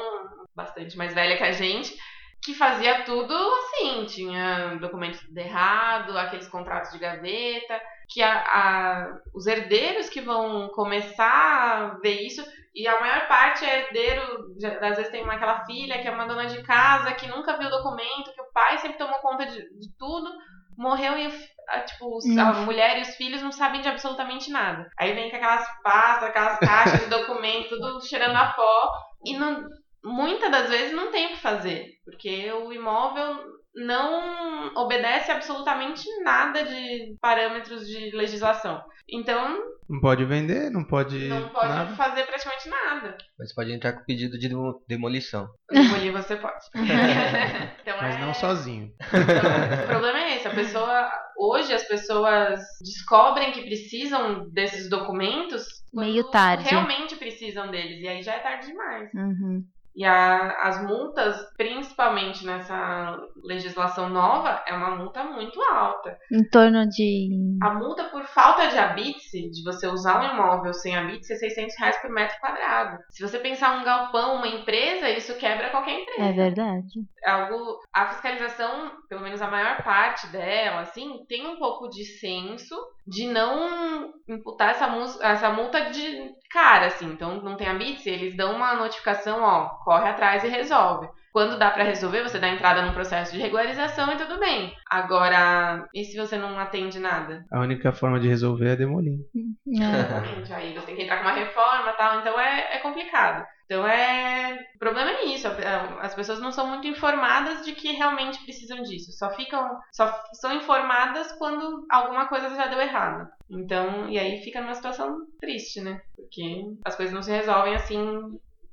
[0.57, 1.95] bastante mais velha que a gente
[2.43, 9.19] que fazia tudo assim, tinha documento tudo errado, aqueles contratos de gaveta, que a, a-
[9.35, 12.43] os herdeiros que vão começar a ver isso,
[12.75, 16.11] e a maior parte é herdeiro, já- às vezes tem uma, aquela filha que é
[16.11, 19.45] uma dona de casa, que nunca viu o documento, que o pai sempre tomou conta
[19.47, 20.31] de, de tudo,
[20.77, 21.27] morreu e
[21.69, 24.89] a, tipo, os- a mulher e os filhos não sabem de absolutamente nada.
[24.99, 28.93] Aí vem com aquelas pastas, aquelas caixas de documento, tudo cheirando a pó,
[29.25, 29.63] e não,
[30.05, 36.65] muitas das vezes não tem o que fazer, porque o imóvel não obedece absolutamente nada
[36.65, 38.83] de parâmetros de legislação.
[39.09, 39.59] Então.
[39.89, 41.29] Não pode vender, não pode.
[41.29, 41.95] Não pode nada.
[41.97, 43.17] fazer praticamente nada.
[43.39, 45.49] Mas pode entrar com pedido de demo- demolição.
[45.71, 46.65] Demolir você pode.
[46.75, 48.19] então, Mas é...
[48.19, 48.93] não sozinho.
[49.01, 51.11] Então, o problema é esse, a pessoa.
[51.37, 56.69] Hoje as pessoas descobrem que precisam desses documentos Meio tarde.
[56.69, 58.01] realmente precisam deles.
[58.01, 59.11] E aí já é tarde demais.
[59.15, 59.65] Uhum.
[59.95, 66.17] E a- as multas, principalmente nessa legislação nova, é uma multa muito alta.
[66.33, 67.29] Em torno de.
[67.63, 71.75] A multa por falta de habite, de você usar um imóvel sem habite, é 600
[71.79, 72.99] reais por metro quadrado.
[73.11, 76.23] Se você pensar um galpão, uma empresa, isso quebra qualquer empresa.
[76.23, 76.89] É verdade.
[77.25, 82.05] É algo a fiscalização, pelo menos a maior parte dela, assim, tem um pouco de
[82.05, 82.77] senso
[83.07, 84.87] de não imputar essa,
[85.23, 87.07] essa multa de cara, assim.
[87.07, 91.09] Então, não tem a BITS, eles dão uma notificação, ó, corre atrás e resolve.
[91.33, 94.75] Quando dá pra resolver, você dá entrada num processo de regularização e tudo bem.
[94.91, 97.45] Agora, e se você não atende nada?
[97.53, 99.21] A única forma de resolver é demolir.
[99.35, 99.71] É.
[99.71, 100.53] Exatamente.
[100.53, 103.47] Aí você tem que entrar com uma reforma e tal, então é, é complicado.
[103.67, 104.59] Então é.
[104.75, 105.47] O problema é isso.
[105.47, 109.13] a- As pessoas não são muito informadas de que realmente precisam disso.
[109.13, 109.79] Só ficam.
[109.93, 113.29] Só são informadas quando alguma coisa já deu errado.
[113.49, 116.01] Então, e aí fica numa situação triste, né?
[116.17, 117.99] Porque as coisas não se resolvem assim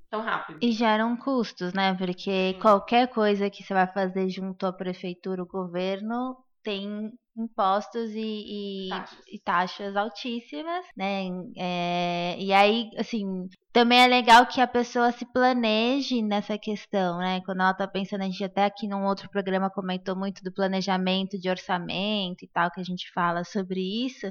[0.09, 0.59] tão rápido.
[0.61, 1.93] E geram custos, né?
[1.95, 2.59] Porque Sim.
[2.59, 6.37] qualquer coisa que você vai fazer junto à prefeitura, o governo,
[6.67, 9.19] tem impostos e, e Taxas.
[9.31, 11.29] e taxas altíssimas, né?
[11.55, 17.39] É, e aí, assim, também é legal que a pessoa se planeje nessa questão, né?
[17.45, 21.39] Quando ela tá pensando, a gente até aqui num outro programa comentou muito do planejamento
[21.39, 24.29] de orçamento e tal, que a gente fala sobre isso,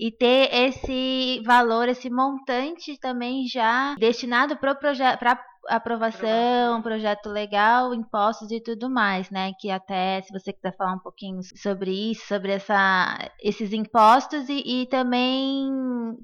[0.00, 7.94] e ter esse valor, esse montante também já destinado para projeto, para aprovação, projeto legal,
[7.94, 9.52] impostos e tudo mais, né?
[9.58, 14.82] Que até se você quiser falar um pouquinho sobre isso, sobre essa, esses impostos e,
[14.82, 15.68] e também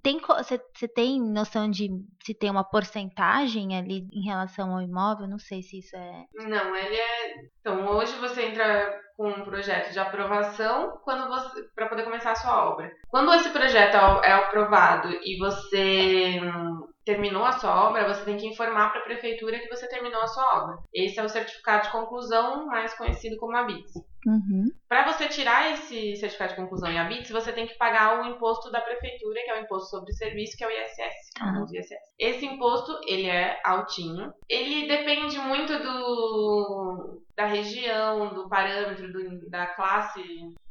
[0.03, 1.89] tem você tem noção de
[2.25, 5.27] se tem uma porcentagem ali em relação ao imóvel?
[5.27, 6.25] Não sei se isso é.
[6.35, 7.35] Não, ele é.
[7.61, 12.37] Então, hoje você entra com um projeto de aprovação quando você para poder começar a
[12.37, 12.91] sua obra.
[13.09, 18.37] Quando esse projeto é é aprovado e você hum, terminou a sua obra, você tem
[18.37, 20.79] que informar para a prefeitura que você terminou a sua obra.
[20.95, 23.93] Esse é o certificado de conclusão, mais conhecido como ABITS.
[24.27, 24.65] Uhum.
[24.89, 28.71] Para você tirar esse certificado de conclusão em ABITS, você tem que pagar o imposto
[28.71, 31.31] da prefeitura, que é o imposto sobre serviço, que é o ISS.
[31.39, 31.65] Tá.
[31.73, 31.99] ISS.
[32.19, 34.33] Esse imposto, ele é altinho.
[34.49, 40.23] Ele depende muito do da região, do parâmetro, do- da classe,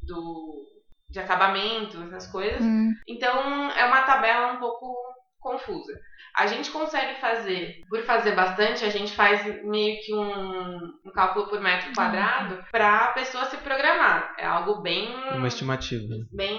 [0.02, 0.64] do
[1.10, 2.62] de acabamento, essas coisas.
[2.64, 4.96] Hum, Então é uma tabela um pouco
[5.38, 5.92] confusa.
[6.34, 11.46] A gente consegue fazer, por fazer bastante, a gente faz meio que um, um cálculo
[11.48, 14.34] por metro quadrado para a pessoa se programar.
[14.38, 16.14] É algo bem, Uma estimativa.
[16.32, 16.58] bem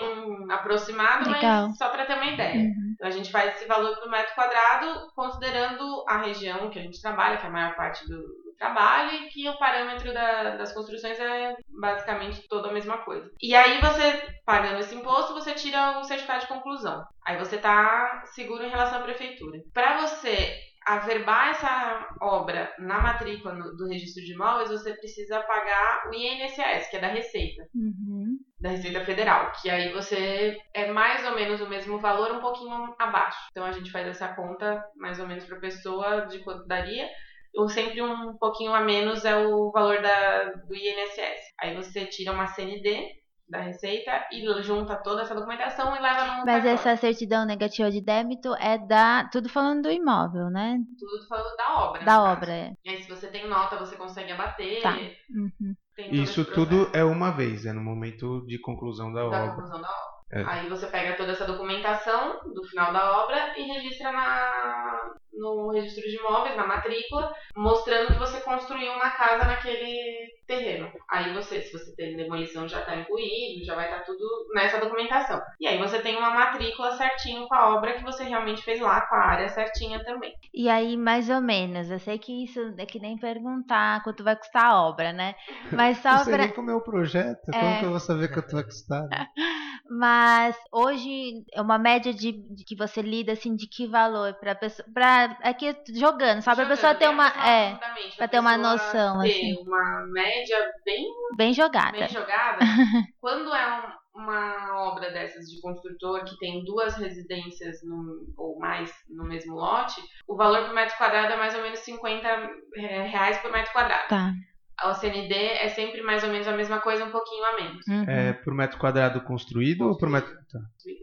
[0.51, 1.67] aproximado, Legal.
[1.69, 2.55] mas só para ter uma ideia.
[2.55, 2.93] uhum.
[2.93, 7.01] Então a gente faz esse valor por metro quadrado considerando a região que a gente
[7.01, 11.19] trabalha, que é a maior parte do trabalho, e que o parâmetro da- das construções
[11.19, 13.29] é basicamente toda a mesma coisa.
[13.41, 17.03] E aí você, pagando esse imposto, você tira o certificado de conclusão.
[17.25, 19.59] Aí você tá seguro em relação à prefeitura.
[19.73, 20.53] Para você
[20.85, 26.89] averbar essa obra na matrícula no- do registro de imóveis, você precisa pagar o INSS,
[26.89, 28.37] que é da Receita Uhum.
[28.59, 32.93] da Receita Federal, que aí você é mais ou menos o mesmo valor, um pouquinho
[32.99, 33.37] abaixo.
[33.51, 37.07] Então a gente faz essa conta mais ou menos para pessoa de quanto daria.
[37.55, 41.39] Ou sempre um pouquinho a menos é o valor da, do INSS.
[41.61, 46.45] Aí você tira uma CND da Receita e junta toda essa documentação e leva num
[46.45, 46.69] Mas cartório.
[46.69, 49.29] essa certidão negativa de débito é da.
[49.31, 50.79] Tudo falando do imóvel, né?
[50.99, 52.03] Tudo falando da obra.
[52.03, 52.73] Da obra, é.
[52.83, 54.81] E aí se você tem nota, você consegue abater.
[54.81, 54.97] Tá.
[55.29, 55.75] Uhum.
[56.11, 59.49] Isso tudo é uma vez, é no momento de conclusão da da obra.
[59.49, 60.13] conclusão da obra.
[60.31, 60.43] É.
[60.45, 66.03] Aí você pega toda essa documentação do final da obra e registra na, no registro
[66.03, 70.91] de imóveis, na matrícula, mostrando que você construiu uma casa naquele terreno.
[71.09, 75.41] Aí você, se você tem demolição, já está incluído, já vai estar tudo nessa documentação.
[75.59, 79.01] E aí você tem uma matrícula certinho com a obra que você realmente fez lá,
[79.07, 80.33] com a área certinha também.
[80.53, 84.35] E aí, mais ou menos, eu sei que isso é que nem perguntar quanto vai
[84.35, 85.35] custar a obra, né?
[85.71, 86.43] Mas só Não sei pra.
[86.45, 87.59] nem como é o projeto, É.
[87.59, 89.07] como que eu vou saber quanto vai custar?
[89.09, 89.27] né?
[89.89, 94.55] Mas hoje é uma média de, de que você lida assim de que valor para
[94.55, 97.79] pessoa para aqui jogando, só para pessoa Jogando, ter bem uma é
[98.17, 99.55] pra ter uma noção, ter assim.
[99.65, 101.05] uma média bem
[101.35, 101.91] bem jogada.
[101.97, 102.59] bem jogada,
[103.19, 108.93] quando é um- uma obra dessas de construtor que tem duas residências no- ou mais
[109.09, 112.27] no mesmo lote, o valor por metro quadrado é mais ou menos 50
[112.75, 114.07] re- reais por metro quadrado.
[114.09, 114.31] Tá.
[114.79, 117.87] A OCND é sempre mais ou menos a mesma coisa, um pouquinho a menos.
[117.87, 118.03] Uhum.
[118.07, 120.31] É por metro quadrado construído ou por metro.
[120.31, 120.59] Tá.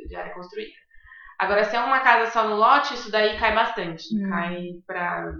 [0.08, 0.70] de área construída.
[1.40, 4.04] Agora, se é uma casa só no lote, isso daí cai bastante.
[4.14, 4.28] Hum.
[4.28, 5.32] Cai para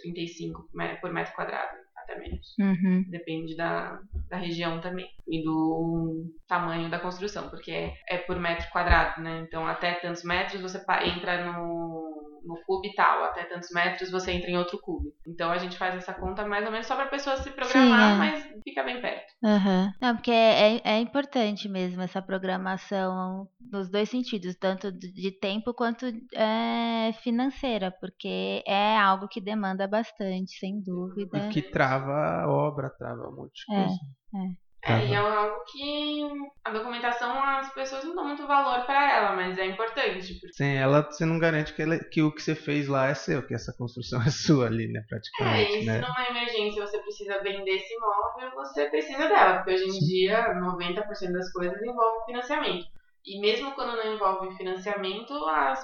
[0.00, 2.54] 35 me- por metro quadrado, até menos.
[2.58, 3.04] Uhum.
[3.10, 3.98] Depende da,
[4.30, 5.08] da região também.
[5.26, 9.40] E do tamanho da construção, porque é, é por metro quadrado, né?
[9.46, 12.03] Então, até tantos metros você entra no,
[12.44, 13.24] no cubo e tal.
[13.24, 15.12] Até tantos metros você entra em outro cubo.
[15.26, 18.10] Então, a gente faz essa conta mais ou menos só para a pessoa se programar,
[18.10, 18.18] Sim, é.
[18.18, 19.32] mas fica bem perto.
[19.42, 19.92] Aham.
[20.00, 26.06] Não, porque é, é importante mesmo essa programação nos dois sentidos, tanto de tempo quanto
[26.34, 31.38] é, financeira, porque é algo que demanda bastante, sem dúvida.
[31.38, 34.63] E que trava a obra, trava um monte de É.
[34.86, 36.28] É, e é algo que
[36.64, 40.34] a documentação as pessoas não dão muito valor para ela, mas é importante.
[40.34, 43.14] Porque, Sem ela, você não garante que, ela- que o que você fez lá é
[43.14, 45.00] seu, que essa construção é sua ali, né?
[45.00, 46.00] é, Praticamente, e se né?
[46.00, 51.32] numa emergência você precisa vender esse imóvel, você precisa dela, porque hoje em dia 90%
[51.32, 52.84] das coisas envolve financiamento.
[53.26, 55.80] E mesmo quando não envolve financiamento, as,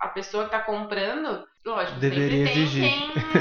[0.00, 2.82] a pessoa que está comprando, lógico, Deveria sempre tem exigir.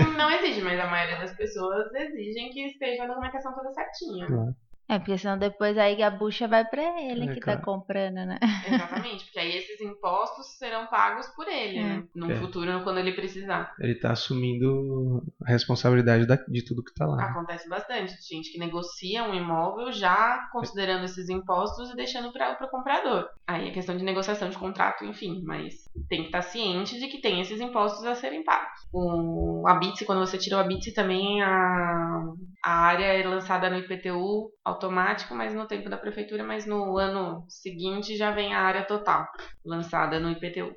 [0.02, 4.26] quem não exige, mas a maioria das pessoas exigem que esteja a documentação toda certinha.
[4.26, 4.56] Claro.
[4.94, 7.60] É, porque senão depois aí a bucha vai pra ele É, que claro.
[7.60, 8.38] tá comprando, né?
[8.68, 12.04] Exatamente, porque aí esses impostos serão pagos por ele, né?
[12.16, 12.36] No É.
[12.36, 13.74] futuro, quando ele precisar.
[13.80, 17.24] Ele tá assumindo a responsabilidade da- de tudo que tá lá.
[17.26, 18.14] Acontece bastante.
[18.22, 23.28] Gente que negocia um imóvel já considerando esses impostos e deixando para o comprador.
[23.48, 27.22] Aí é questão de negociação de contrato, enfim, mas tem que estar ciente de que
[27.22, 28.68] tem esses impostos a serem pagos.
[28.92, 32.24] O a BITSE, quando você tira o BITSE também a,
[32.64, 37.46] a área é lançada no IPTU automático, mas no tempo da prefeitura, mas no ano
[37.48, 39.26] seguinte já vem a área total
[39.66, 40.74] lançada no IPTU.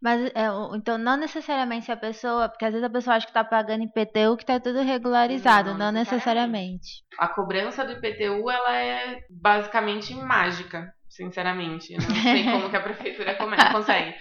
[0.00, 3.44] Mas é, então não necessariamente a pessoa, porque às vezes a pessoa acha que tá
[3.44, 6.04] pagando IPTU que tá tudo regularizado, Não não, necessariamente.
[6.14, 7.04] necessariamente.
[7.18, 11.92] A cobrança do IPTU ela é basicamente mágica, sinceramente.
[11.92, 14.14] Eu não sei como que a prefeitura come- consegue.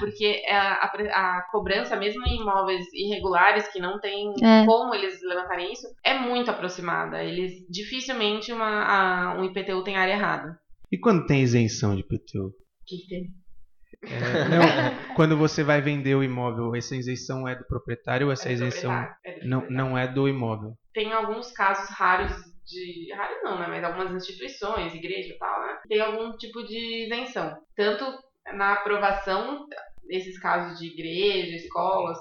[0.00, 4.64] Porque a, a a cobrança, mesmo em imóveis irregulares, que não tem É.
[4.64, 7.22] como eles levantarem isso, é muito aproximada.
[7.22, 10.58] Eles dificilmente uma, a- um IPTU tem área errada.
[10.90, 12.46] E quando tem isenção de PTU?
[12.46, 12.52] O
[12.86, 13.24] que, que tem?
[14.04, 18.48] É, não, quando você vai vender o imóvel, essa isenção é do proprietário ou essa
[18.48, 20.74] É isenção é não, não é do imóvel?
[20.94, 22.32] tem alguns casos raros
[22.68, 23.12] de.
[23.14, 23.66] Raros não, né?
[23.68, 25.78] Mas algumas instituições, igreja e tal, né?
[25.88, 27.56] Tem algum tipo de isenção.
[27.76, 28.04] Tanto
[28.54, 29.66] na aprovação,
[30.08, 32.18] esses casos de igreja, escolas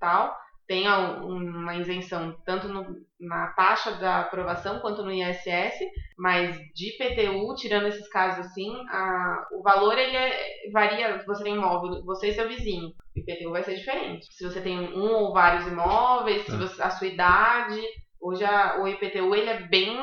[0.00, 0.36] tal,
[0.66, 5.78] tem uma isenção tanto no- na taxa da aprovação quanto no ISS,
[6.18, 11.18] mas de IPTU, tirando esses casos assim, a- o valor ele é- varia.
[11.20, 14.26] Se você tem imóvel, você e seu vizinho, o IPTU vai ser diferente.
[14.30, 16.56] Se você tem um ou vários imóveis, se Tá.
[16.58, 17.80] você- a sua idade,
[18.22, 19.96] hoje a- o IPTU ele é bem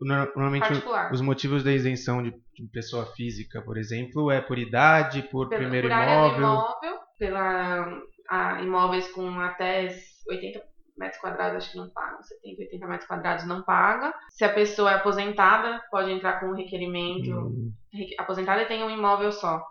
[0.00, 1.12] No- Normalmente particular.
[1.12, 5.60] os motivos da isenção de, de pessoa física, por exemplo, é por idade, por Pela-
[5.62, 6.42] primeiro por área do imóvel.
[6.42, 9.88] imóvel, pela a, imóveis com até
[10.28, 10.62] 80
[10.96, 12.22] metros quadrados, acho que não paga.
[12.22, 14.14] 70, 80 metros quadrados não paga.
[14.30, 17.30] Se a pessoa é aposentada, pode entrar com um requerimento.
[17.30, 17.72] Hum,
[18.18, 19.62] Aposentada tem um imóvel só.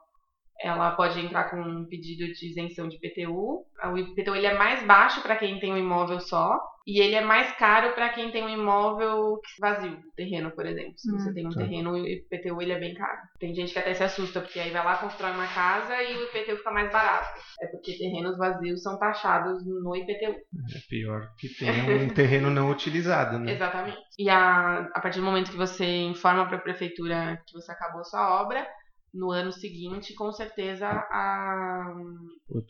[0.64, 3.66] Ela pode entrar com um pedido de isenção de IPTU.
[3.92, 7.22] O IPTU ele é mais baixo para quem tem um imóvel só e ele é
[7.22, 10.94] mais caro para quem tem um imóvel vazio, terreno, por exemplo.
[10.98, 11.34] Se você Hum.
[11.34, 11.62] tem um Tá.
[11.62, 13.20] terreno, o IPTU ele é bem caro.
[13.40, 16.24] Tem gente que até se assusta porque aí vai lá constrói uma casa e o
[16.26, 17.40] IPTU fica mais barato.
[17.62, 20.32] É porque terrenos vazios são taxados no IPTU.
[20.32, 23.54] é pior que tenha um terreno não utilizado, né?
[23.54, 23.98] Exatamente.
[24.18, 28.02] E a, a partir do momento que você informa para a prefeitura que você acabou
[28.02, 28.66] a sua obra,
[29.14, 31.94] no ano seguinte, com certeza a,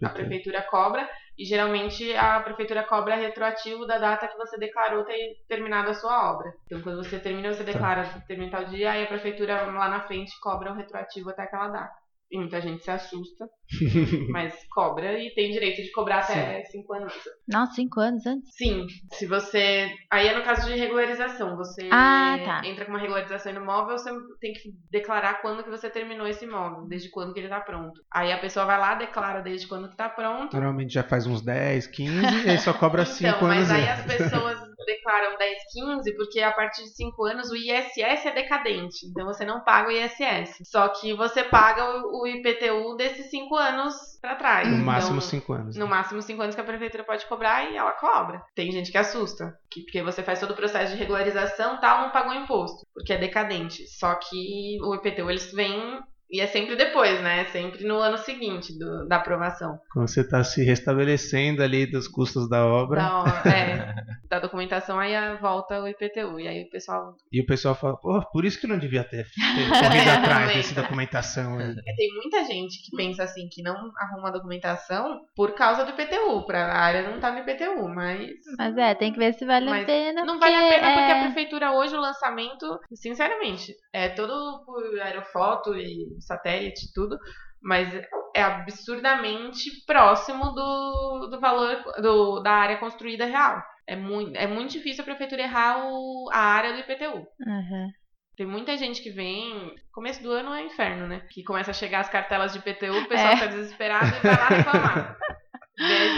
[0.03, 1.09] a prefeitura cobra.
[1.37, 6.31] E geralmente a prefeitura cobra retroativo da data que você declarou ter terminado a sua
[6.31, 6.53] obra.
[6.65, 10.39] Então, quando você termina, você declara termina tal dia, aí a prefeitura lá na frente
[10.39, 12.02] cobra um retroativo até aquela data.
[12.33, 13.45] E muita gente se assusta,
[14.29, 17.13] mas cobra e tem direito de cobrar até cinco anos.
[17.47, 18.49] Nossa, cinco anos antes?
[18.55, 19.93] Sim, se você.
[20.11, 21.55] Aí é no caso de regularização.
[21.57, 22.67] Você Ah, tá.
[22.67, 24.09] entra com uma regularização no imóvel, você
[24.41, 28.01] tem que declarar quando que você terminou esse imóvel, desde quando que ele tá pronto.
[28.11, 30.53] Aí a pessoa vai lá, declara desde quando que tá pronto.
[30.53, 33.87] Normalmente já faz uns 10, 15 e aí só cobra 5 Então, anos mas aí
[33.87, 33.99] antes.
[33.99, 34.57] as pessoas
[35.03, 39.05] declaram 10, 15, porque a partir de 5 anos o ISS é decadente.
[39.07, 40.59] Então você não paga o ISS.
[40.65, 44.67] Só que você paga o IPTU desses 5 anos pra trás.
[44.67, 45.75] No Então, máximo 5 anos.
[45.75, 48.41] no máximo 5 anos que a prefeitura pode cobrar e ela cobra.
[48.55, 52.11] Tem gente que assusta, que, porque você faz todo o processo de regularização tal, não
[52.11, 53.85] pagou imposto, porque é decadente.
[53.87, 55.99] Só que o IPTU eles vêm
[56.33, 57.45] E é sempre depois, né?
[57.45, 59.79] Sempre no ano seguinte do, da aprovação.
[59.91, 63.03] Quando você está se restabelecendo ali dos custos da obra.
[63.03, 63.93] Da, é,
[64.27, 66.39] da documentação, aí volta o IPTU.
[66.39, 67.15] E aí o pessoal.
[67.31, 70.81] E o pessoal fala, pô, por isso que não devia ter, ter corrido atrás dessa
[70.81, 71.69] documentação aí.
[71.69, 75.91] É, tem muita gente que pensa assim, que não arruma a documentação por causa do
[75.91, 76.47] IPTU.
[76.47, 78.31] Pra a área não tá no IPTU, mas.
[78.57, 80.25] Mas é, tem que ver se vale mas a pena.
[80.25, 80.93] Não vale a pena é...
[80.95, 87.17] porque a prefeitura hoje, o lançamento, sinceramente, é todo por aerofoto e satélite e tudo,
[87.61, 87.93] mas
[88.35, 93.61] é absurdamente próximo do, do valor do, da área construída real.
[93.87, 97.27] É muito, é muito difícil a prefeitura errar o, a área do IPTU.
[97.45, 97.91] Uhum.
[98.35, 99.75] Tem muita gente que vem.
[99.91, 101.21] Começo do ano é inferno, né?
[101.29, 103.39] Que começa a chegar as cartelas de IPTU, o pessoal é.
[103.39, 105.17] tá desesperado e vai lá reclamar.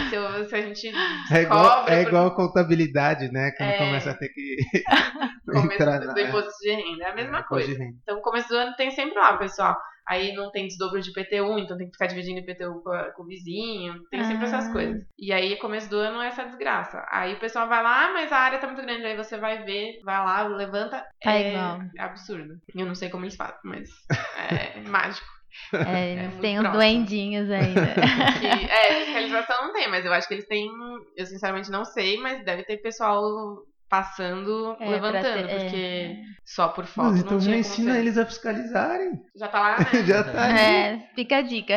[0.10, 0.92] se, se, a gente
[1.32, 3.52] é igual, é igual a contabilidade, né?
[3.58, 3.78] Quando é...
[3.78, 4.58] começa a ter que
[5.74, 7.04] entrar do, do imposto de renda.
[7.04, 7.84] É a mesma é, coisa.
[7.84, 9.76] Então, começo do ano tem sempre lá, pessoal.
[10.08, 13.24] Aí não tem desdobro de IPTU, então tem que ficar dividindo IPTU com, a, com
[13.24, 14.04] o vizinho.
[14.12, 14.48] Tem sempre ah.
[14.48, 15.04] essas coisas.
[15.18, 17.06] E aí, começo do ano, é essa desgraça.
[17.10, 19.06] Aí o pessoal vai lá, ah, mas a área tá muito grande.
[19.06, 21.04] Aí você vai ver, vai lá, levanta.
[21.22, 21.80] Tá é, igual.
[21.98, 22.56] é absurdo.
[22.76, 23.90] Eu não sei como eles fazem, mas
[24.50, 25.36] é mágico.
[25.74, 27.94] É, eles é têm os duendinhos ainda.
[28.40, 30.70] que, é, fiscalização não tem, mas eu acho que eles têm.
[31.16, 33.22] Eu sinceramente não sei, mas deve ter pessoal
[33.90, 36.22] passando, é, levantando, ter, porque é.
[36.44, 37.12] só por foto.
[37.12, 38.00] Mas então já ensina ser.
[38.00, 39.22] eles a fiscalizarem.
[39.36, 39.86] Já tá lá, né?
[40.06, 41.76] já tá É, fica a dica.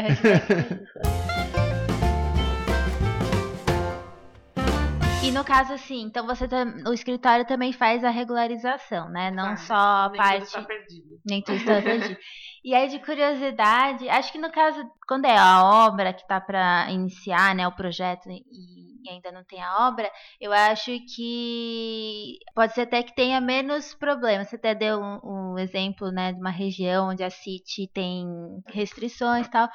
[5.23, 9.31] E no caso, assim, então você tá, o escritório também faz a regularização, né?
[9.31, 10.39] Não só a nem parte.
[10.39, 11.21] Tudo está perdido.
[11.27, 12.19] Nem tudo está perdido.
[12.65, 16.91] E aí, de curiosidade, acho que no caso, quando é a obra que está para
[16.91, 22.83] iniciar, né, o projeto e ainda não tem a obra, eu acho que pode ser
[22.83, 24.49] até que tenha menos problemas.
[24.49, 28.27] Você até deu um, um exemplo, né, de uma região onde a City tem
[28.67, 29.69] restrições e tal,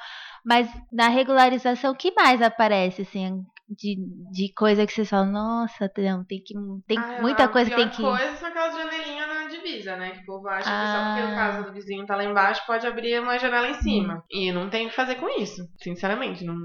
[0.44, 3.96] mas na regularização, o que mais aparece, assim, de,
[4.30, 6.54] de coisa que vocês falam, nossa, não, tem que.
[6.86, 8.02] Tem ah, muita coisa que tem que.
[8.02, 10.10] coisa são aquelas janelinhas na divisa, né?
[10.10, 10.80] Que o povo acha ah.
[10.80, 11.38] que só porque o ah.
[11.38, 14.16] caso do vizinho tá lá embaixo pode abrir uma janela em cima.
[14.16, 14.22] Hum.
[14.30, 15.68] E não tem o que fazer com isso.
[15.78, 16.56] Sinceramente, não.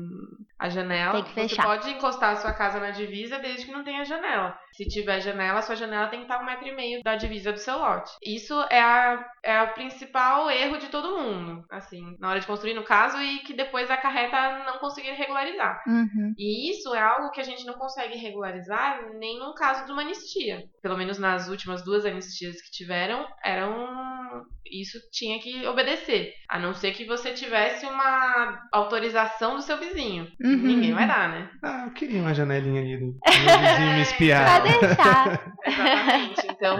[0.58, 1.14] A janela.
[1.14, 1.64] Tem que fechar.
[1.64, 4.58] Você pode encostar a sua casa na divisa desde que não tenha janela.
[4.74, 7.60] Se tiver janela, sua janela tem que estar um metro e meio da divisa do
[7.60, 8.12] seu lote.
[8.24, 12.74] Isso é, a, é o principal erro de todo mundo, assim, na hora de construir,
[12.74, 15.84] no caso, e que depois acarreta não conseguir regularizar.
[15.88, 16.34] Uhum.
[16.38, 20.02] E isso é algo que a gente não consegue regularizar nem no caso de uma
[20.02, 20.64] anistia.
[20.82, 24.46] Pelo menos nas últimas duas anistias que tiveram, eram.
[24.72, 26.32] Isso tinha que obedecer.
[26.48, 30.28] A não ser que você tivesse uma autorização do seu vizinho.
[30.40, 30.58] Uhum.
[30.58, 31.50] Ninguém vai dar, né?
[31.64, 33.06] Ah, eu queria uma janelinha ali do
[33.46, 35.54] meu vizinho me espiar deixar.
[35.66, 36.48] Exatamente.
[36.50, 36.80] Então,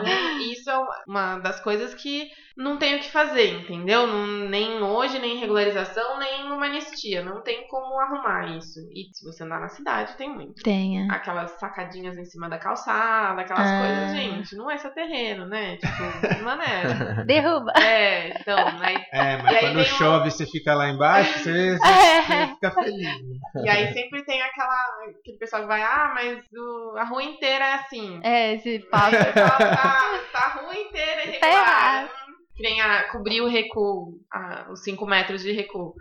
[0.52, 0.78] isso é
[1.08, 2.30] uma das coisas que
[2.60, 4.06] não tem o que fazer, entendeu?
[4.06, 7.24] Não, nem hoje, nem regularização, nem uma anistia.
[7.24, 8.82] Não tem como arrumar isso.
[8.92, 10.62] E se você andar na cidade, tem muito.
[10.62, 11.02] Tem.
[11.02, 11.08] É.
[11.10, 13.80] Aquelas sacadinhas em cima da calçada, aquelas ah.
[13.80, 15.78] coisas, gente, não é seu terreno, né?
[15.78, 17.24] Tipo, maneira.
[17.26, 17.72] Derruba.
[17.82, 20.32] É, então, aí, É, mas quando chove um...
[20.32, 21.88] você fica lá embaixo, você, você,
[22.28, 23.22] você fica feliz.
[23.64, 24.86] E aí sempre tem aquela,
[25.18, 28.20] aquele pessoal que vai, ah, mas o, a rua inteira é assim.
[28.22, 29.16] É, esse papo.
[29.34, 29.58] tá,
[30.34, 32.10] tá a rua inteira irregular.
[32.10, 32.29] Tá
[32.60, 35.96] que nem a, cobrir o recuo, a, os 5 metros de recuo.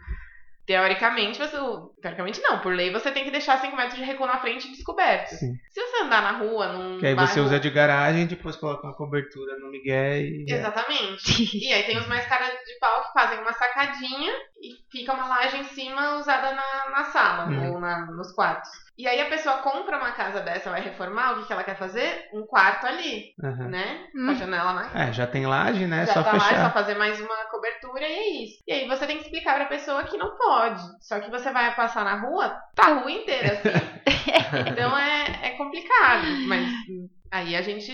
[0.66, 1.56] Teoricamente, você.
[2.02, 5.30] Teoricamente não, por lei você tem que deixar 5 metros de recuo na frente descoberto.
[5.30, 5.54] Sim.
[5.70, 6.98] Se você andar na rua, num.
[6.98, 7.30] Que aí bairro...
[7.30, 10.46] você usa de garagem e depois coloca uma cobertura no Miguel e.
[10.48, 11.56] Exatamente.
[11.56, 15.28] e aí tem os mais caras de pau que fazem uma sacadinha e fica uma
[15.28, 17.74] laje em cima usada na, na sala uhum.
[17.74, 18.68] ou na, nos quartos.
[18.98, 21.78] E aí a pessoa compra uma casa dessa, vai reformar, o que, que ela quer
[21.78, 22.28] fazer?
[22.32, 23.68] Um quarto ali, uhum.
[23.68, 24.08] né?
[24.10, 24.34] Com a hum.
[24.34, 26.04] janela na É, já tem laje, né?
[26.04, 26.52] Já só tá fechar.
[26.52, 28.62] lá, é só fazer mais uma cobertura e é isso.
[28.66, 30.82] E aí você tem que explicar pra pessoa que não pode.
[31.00, 33.68] Só que você vai passar na rua, tá a rua inteira, assim.
[34.68, 36.68] então é, é complicado, mas
[37.30, 37.92] Aí a gente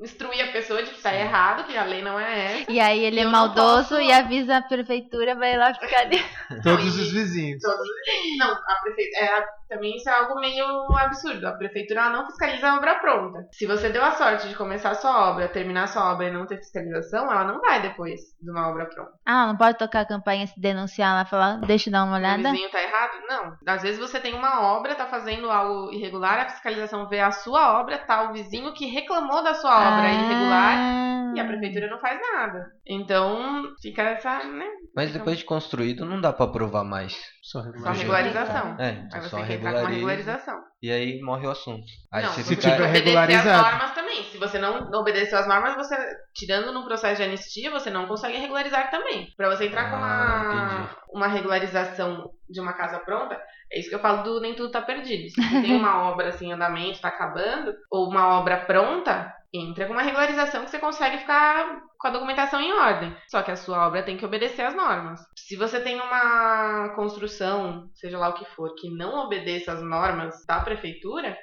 [0.00, 2.72] instrui a pessoa de que tá errado, que a lei não é essa.
[2.72, 4.00] E aí ele é maldoso posso...
[4.00, 6.18] e avisa a prefeitura, vai lá ficar ali.
[6.62, 7.60] Todos os vizinhos.
[7.62, 8.38] Todos os vizinhos.
[8.38, 9.24] Não, a prefeitura.
[9.24, 10.64] É, também isso é algo meio
[10.96, 11.46] absurdo.
[11.46, 13.46] A prefeitura não fiscaliza a obra pronta.
[13.52, 16.30] Se você deu a sorte de começar a sua obra, terminar a sua obra e
[16.30, 19.12] não ter fiscalização, ela não vai depois de uma obra pronta.
[19.26, 22.48] Ah, não pode tocar a campanha se denunciar lá, falar, deixa eu dar uma olhada.
[22.48, 23.12] O vizinho tá errado?
[23.28, 23.56] Não.
[23.66, 27.80] Às vezes você tem uma obra, tá fazendo algo irregular, a fiscalização vê a sua
[27.80, 30.12] obra, tá o vizinho que reclamou da sua obra ah.
[30.12, 32.66] irregular e a prefeitura não faz nada.
[32.86, 34.66] Então, fica essa, né?
[34.94, 37.14] Mas depois de construído não dá para provar mais.
[37.42, 37.60] Só
[37.92, 38.76] regularização.
[38.78, 39.88] É, então só você entrar com uma regulariza.
[39.94, 40.60] regularização.
[40.82, 41.84] E aí morre o assunto.
[42.12, 43.66] Aí não, você se você fica- tiver tem que obedecer regularizado.
[43.66, 44.22] as normas também.
[44.24, 45.96] Se você não obedeceu as normas, você,
[46.34, 49.26] tirando no processo de anistia, você não consegue regularizar também.
[49.36, 50.96] Pra você entrar com Ah, uma, entendi.
[51.12, 53.38] uma regularização de uma casa pronta,
[53.72, 55.28] é isso que eu falo do nem tudo tá perdido.
[55.30, 59.92] Se tem uma obra assim em andamento, tá acabando, ou uma obra pronta, entra com
[59.92, 63.16] uma regularização que você consegue ficar com a documentação em ordem.
[63.28, 65.20] Só que a sua obra tem que obedecer às normas.
[65.36, 70.44] Se você tem uma construção, seja lá o que for, que não obedeça às normas
[70.46, 71.36] da prefeitura,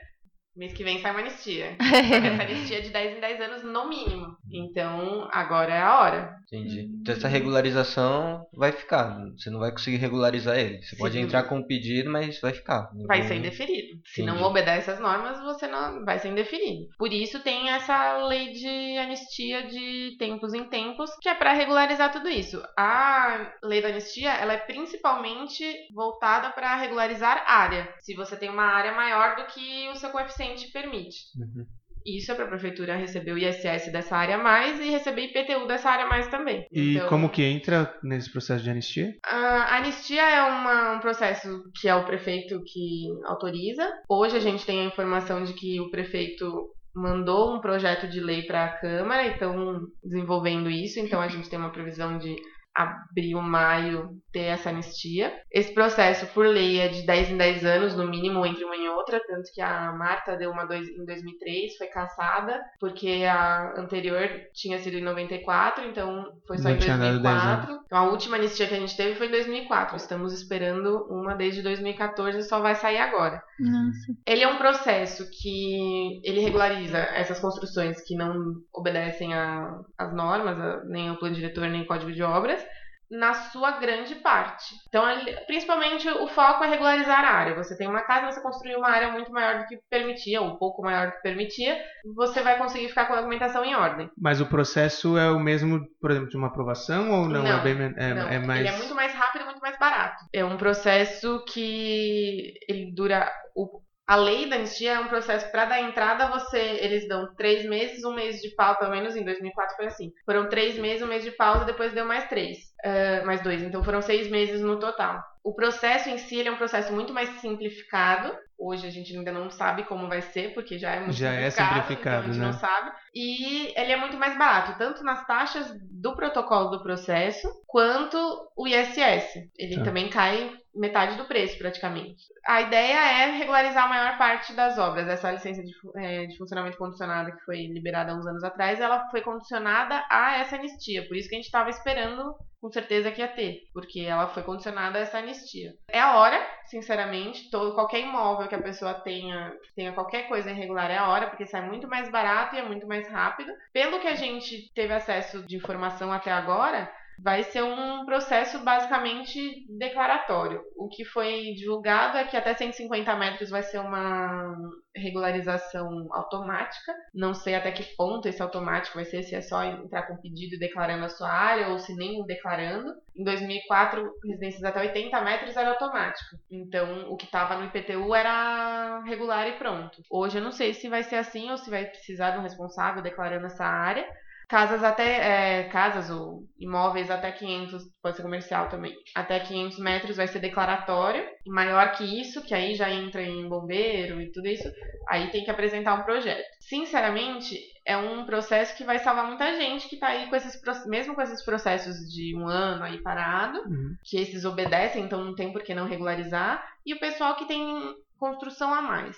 [0.56, 1.76] mês que vem sai uma anistia.
[1.80, 4.38] Essa anistia é de 10 em 10 anos no mínimo.
[4.52, 6.36] Então, agora é a hora.
[6.44, 6.90] Entendi.
[7.02, 9.18] Então essa regularização vai ficar.
[9.38, 10.82] Você não vai conseguir regularizar ele.
[10.82, 11.22] Você pode Sim.
[11.22, 12.90] entrar com um pedido, mas vai ficar.
[13.08, 14.00] Vai ser indeferido.
[14.06, 16.88] Se não obedece às normas, você não vai ser indeferido.
[16.98, 22.12] Por isso tem essa lei de anistia de tempos em tempos, que é para regularizar
[22.12, 22.64] tudo isso.
[22.78, 27.90] A lei da anistia, ela é principalmente voltada para regularizar área.
[28.00, 31.18] Se você tem uma área maior do que o seu coeficiente permite.
[31.38, 31.66] Uhum.
[32.06, 35.90] Isso é para a prefeitura receber o ISS dessa área mais e receber IPTU dessa
[35.90, 36.64] área mais também.
[36.72, 39.16] E Então- como que entra nesse processo de anistia?
[39.24, 43.92] a anistia é uma- um processo que é o prefeito que autoriza.
[44.08, 48.44] Hoje a gente tem a informação de que o prefeito mandou um projeto de lei
[48.44, 52.36] para a Câmara e estão desenvolvendo isso, então a gente tem uma previsão de
[52.76, 55.34] abril, maio ter essa anistia.
[55.52, 58.88] Esse processo, por lei, é de 10 em 10 anos, no mínimo, entre uma e
[58.90, 64.30] outra, tanto que a Marta deu uma dois, em 2003, foi cassada, porque a anterior
[64.54, 67.82] tinha sido em 94, então foi só Não em tinha dado 10 2004.
[67.86, 69.96] Então a última anistia que a gente teve foi em 2004.
[69.96, 73.42] Estamos esperando uma desde 2014 e só vai sair agora.
[73.60, 74.14] Nossa.
[74.28, 80.60] Ele é um processo que ele regulariza essas construções que não obedecem a- às normas,
[80.60, 82.65] a- nem ao plano diretor, nem ao código de obras,
[83.10, 84.76] na sua grande parte.
[84.88, 85.04] Então,
[85.46, 87.56] principalmente o foco é regularizar a área.
[87.56, 90.58] Você tem uma casa, você construiu uma área muito maior do que permitia, ou um
[90.58, 91.78] pouco maior do que permitia,
[92.16, 94.10] você vai conseguir ficar com a documentação em ordem.
[94.18, 97.44] Mas o processo é o mesmo, por exemplo, de uma aprovação ou não?
[97.44, 98.60] Não, é bem é, Não, é mais.
[98.60, 100.24] Ele é muito mais rápido e muito mais barato.
[100.34, 103.32] É um processo que ele dura.
[103.56, 107.66] O, a lei da anistia é um processo para dar entrada, você eles dão três
[107.68, 110.12] meses, um mês de pausa, pelo menos em 2004 foi assim.
[110.26, 113.62] Foram três meses, um mês de pausa, depois deu mais três, ah, mais dois.
[113.64, 115.24] Então foram seis meses no total.
[115.44, 118.36] O processo em si ele é um processo muito mais simplificado.
[118.58, 121.50] Hoje a gente ainda não sabe como vai ser, porque já é muito Já é
[121.50, 122.46] simplificado, simplificado, então a gente né?
[122.46, 122.92] não sabe.
[123.14, 128.18] E ele é muito mais barato, tanto nas taxas do protocolo do processo, quanto
[128.56, 129.50] o ISS.
[129.58, 129.84] Ele Tá.
[129.84, 132.24] também cai metade do preço, praticamente.
[132.46, 135.08] A ideia é regularizar a maior parte das obras.
[135.08, 139.10] Essa licença de, eh, de funcionamento condicionado que foi liberada há uns anos atrás, ela
[139.10, 141.08] foi condicionada a essa anistia.
[141.08, 144.42] Por isso que a gente estava esperando com certeza que ia ter, porque ela foi
[144.42, 145.76] condicionada a essa anistia.
[145.88, 150.90] É a hora, sinceramente, todo, qualquer imóvel que a pessoa tenha, tenha qualquer coisa irregular
[150.90, 153.52] é a hora, porque sai muito mais barato e é muito mais rápido.
[153.72, 159.66] Pelo que a gente teve acesso de informação até agora, vai ser um processo basicamente
[159.78, 160.62] declaratório.
[160.76, 164.56] O que foi divulgado é que até 150 metros vai ser uma
[164.96, 166.94] regularização automática.
[167.14, 170.56] Não sei até que ponto esse automático vai ser, se é só entrar com pedido
[170.56, 172.94] e declarando a sua área ou se nem declarando.
[173.16, 176.38] Em 2004, residências até 80 metros era automático.
[176.50, 180.02] Então, o que estava no IPTU era regular e pronto.
[180.10, 183.02] Hoje eu não sei se vai ser assim ou se vai precisar de um responsável
[183.02, 184.06] declarando essa área.
[184.48, 190.18] Casas até, é, casas ou imóveis até 500, pode ser comercial também, até 500 metros
[190.18, 194.48] vai ser declaratório, e maior que isso, que aí já entra em bombeiro e tudo
[194.48, 194.72] isso,
[195.10, 196.46] aí tem que apresentar um projeto.
[196.60, 201.16] Sinceramente, é um processo que vai salvar muita gente que tá aí com esses, mesmo
[201.16, 203.96] com esses processos de um ano aí parado, Uhum.
[204.04, 207.96] que esses obedecem, então não tem por que não regularizar, e o pessoal que tem
[208.20, 209.18] construção a mais.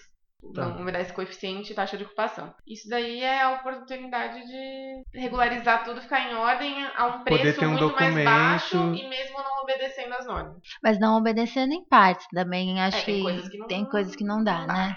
[0.54, 0.66] Tá.
[0.68, 2.54] Não obedece coeficiente e taxa de ocupação.
[2.66, 7.60] Isso daí é a oportunidade de regularizar tudo, ficar em ordem a um Poder preço
[7.60, 8.26] ter um muito mais documento.
[8.26, 10.58] baixo e mesmo não obedecendo as normas.
[10.82, 12.80] Mas não obedecendo em partes também.
[12.80, 14.74] Acho É, tem que coisas que não- tem coisas que não dá, não dá.
[14.74, 14.96] né?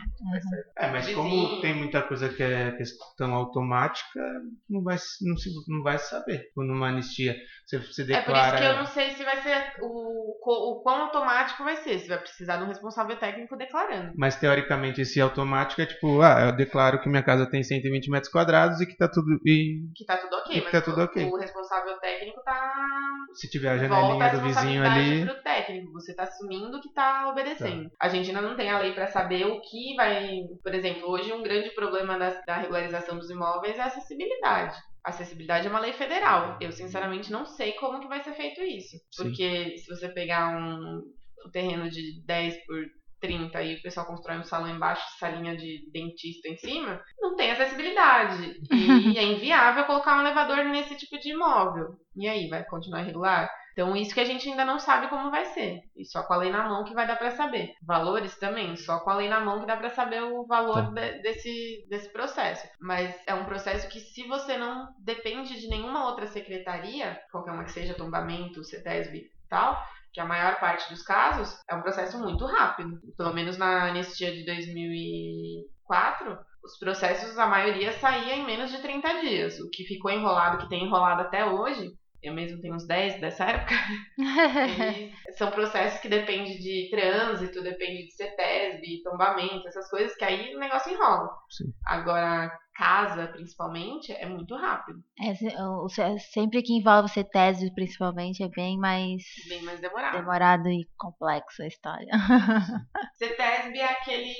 [0.76, 4.20] É, mas como tem muita coisa que é questão automática,
[4.68, 6.45] não vai, não se, não vai saber.
[6.45, 7.34] Tipo, Numa anistia,
[7.66, 8.49] você, você É por declara.
[8.49, 10.32] isso que eu não sei se vai ser o,
[10.76, 14.12] o quão automático vai ser, se vai precisar de um responsável técnico declarando.
[14.16, 18.31] Mas teoricamente esse automático é tipo, ah, eu declaro que minha casa tem 120 metros
[18.31, 19.26] quadrados e que tá tudo.
[19.47, 21.24] E Que tá tudo ok, E que mas tá tudo o, ok.
[21.24, 22.72] o responsável técnico tá
[23.35, 25.24] se tiver a volta a janelinha do vizinho ali.
[25.24, 25.93] pro técnico.
[25.93, 27.91] Você tá assumindo que tá obedecendo.
[28.01, 30.41] A gente ainda não tem a lei para saber o que vai.
[30.62, 34.76] Por exemplo, hoje um grande problema da, da regularização dos imóveis é a acessibilidade.
[35.05, 36.59] A acessibilidade é uma lei federal.
[36.61, 38.97] Eu, sinceramente, não sei como que vai ser feito isso.
[39.12, 39.22] Sim.
[39.22, 41.01] Porque se você pegar um,
[41.47, 42.76] um terreno de 10 por
[43.21, 47.51] 30 e o pessoal constrói um salão embaixo, salinha de dentista em cima, não tem
[47.51, 48.61] acessibilidade.
[48.71, 51.89] E é inviável colocar um elevador nesse tipo de imóvel.
[52.16, 53.51] E aí, vai continuar irregular?
[53.73, 55.79] Então, isso que a gente ainda não sabe como vai ser.
[55.97, 57.71] E só com a lei na mão que vai dar para saber.
[57.87, 61.01] Valores também, só com a lei na mão que dá para saber o valor Tá.
[61.01, 62.66] de- desse, desse processo.
[62.81, 67.64] Mas é um processo que, se você não depende de nenhuma outra secretaria, qualquer uma
[67.64, 69.81] que seja, tombamento, CETESB e tal,
[70.13, 73.01] que a maior parte dos casos é um processo muito rápido.
[73.17, 79.21] Pelo menos na anistia de 2004, os processos, a maioria saía em menos de 30
[79.21, 79.61] dias.
[79.61, 81.93] O que ficou enrolado, que tem enrolado até hoje,
[82.23, 83.75] eu mesmo tenho uns 10 dessa época,
[85.39, 90.59] são processos que dependem de trânsito, depende de CETESB, tombamento, essas coisas que aí o
[90.59, 91.31] negócio enrola.
[91.49, 91.73] Sim.
[91.87, 98.49] Agora, casa, principalmente, é muito rápido, É, o- se- sempre que envolve CETESB, principalmente, é
[98.49, 100.16] bem mais bem mais demorado.
[100.18, 102.11] demorado e complexo a história.
[103.18, 104.35] CETESB é aquele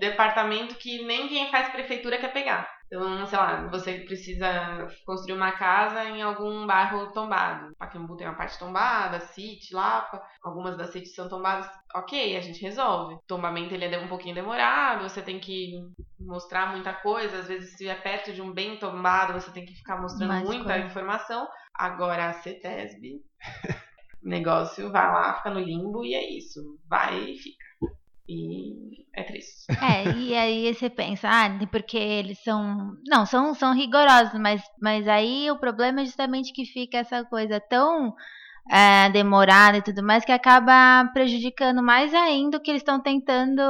[0.00, 2.68] departamento que nem quem faz prefeitura quer pegar.
[2.86, 7.74] Então, sei lá, você precisa construir uma casa em algum bairro tombado.
[7.76, 11.68] Pacaembu tem uma parte tombada, City, Lapa, algumas das cities são tombadas.
[11.94, 13.16] Ok, a gente resolve.
[13.26, 15.72] Tombamento ele é um pouquinho demorado, você tem que
[16.20, 17.38] mostrar muita coisa.
[17.38, 20.44] Às vezes, se é perto de um bem tombado, você tem que ficar mostrando Mais
[20.44, 20.86] muita coisa.
[20.86, 21.48] informação.
[21.74, 23.20] Agora, a CETESB,
[24.22, 26.78] o negócio vai lá, fica no limbo e é isso.
[26.88, 27.64] Vai e fica.
[28.28, 29.66] E é triste.
[29.82, 32.96] É, e aí você pensa, ah, porque eles são.
[33.06, 37.60] Não, são, são rigorosos, mas, mas aí o problema é justamente que fica essa coisa
[37.60, 38.14] tão
[38.70, 43.60] é, demorada e tudo mais que acaba prejudicando mais ainda o que eles estão tentando.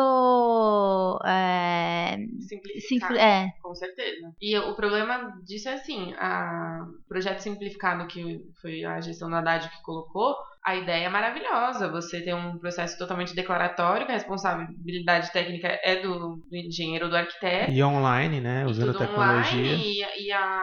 [1.24, 3.08] É, Simplificar.
[3.08, 4.32] simpli- é, Com certeza.
[4.40, 9.68] E o problema disso é assim, o projeto simplificado que foi a gestão da Haddad
[9.68, 11.90] que colocou, a ideia é maravilhosa.
[11.90, 17.10] Você tem um processo totalmente declaratório, que a responsabilidade técnica é do, do engenheiro ou
[17.10, 17.70] do arquiteto.
[17.70, 18.64] E online, né?
[18.64, 19.60] Usando tudo tecnologia.
[19.60, 20.62] online, e, e a.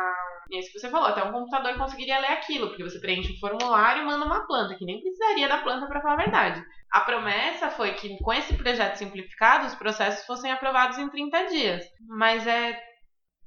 [0.49, 3.31] E é isso que você falou, até um computador conseguiria ler aquilo, porque você preenche
[3.31, 6.61] um formulário e manda uma planta, que nem precisaria da planta para falar a verdade.
[6.91, 11.85] A promessa foi que com esse projeto simplificado, os processos fossem aprovados em 30 dias.
[12.05, 12.77] Mas é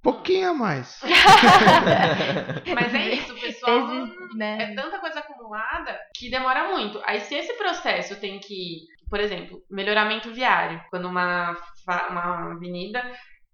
[0.04, 1.00] Pouquinho a mais.
[2.74, 3.86] Mas é isso, o pessoal.
[3.88, 4.74] vezes, É né?
[4.74, 7.00] tanta coisa acumulada que demora muito.
[7.06, 11.56] Aí, se esse processo tem que, por exemplo, melhoramento viário, quando uma,
[12.10, 13.02] uma avenida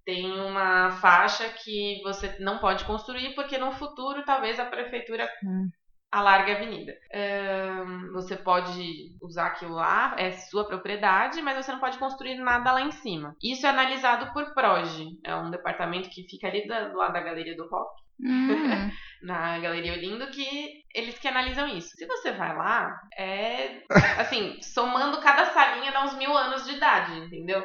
[0.05, 5.69] tem uma faixa que você não pode construir porque no futuro talvez a prefeitura Hum.
[6.11, 6.93] A avenida.
[7.15, 12.73] Ahn, você pode usar aquilo lá, é sua propriedade, mas você não pode construir nada
[12.73, 13.37] lá em cima.
[13.43, 17.57] Isso é analisado por PROGE, é um departamento que fica ali do lado da Galeria
[17.57, 18.91] do Rock Hum,
[19.23, 21.97] na Galeria Olindo que eles que analisam isso.
[21.97, 23.83] Se você vai lá, é
[24.19, 27.65] assim, somando cada salinha dá uns mil anos de idade, entendeu?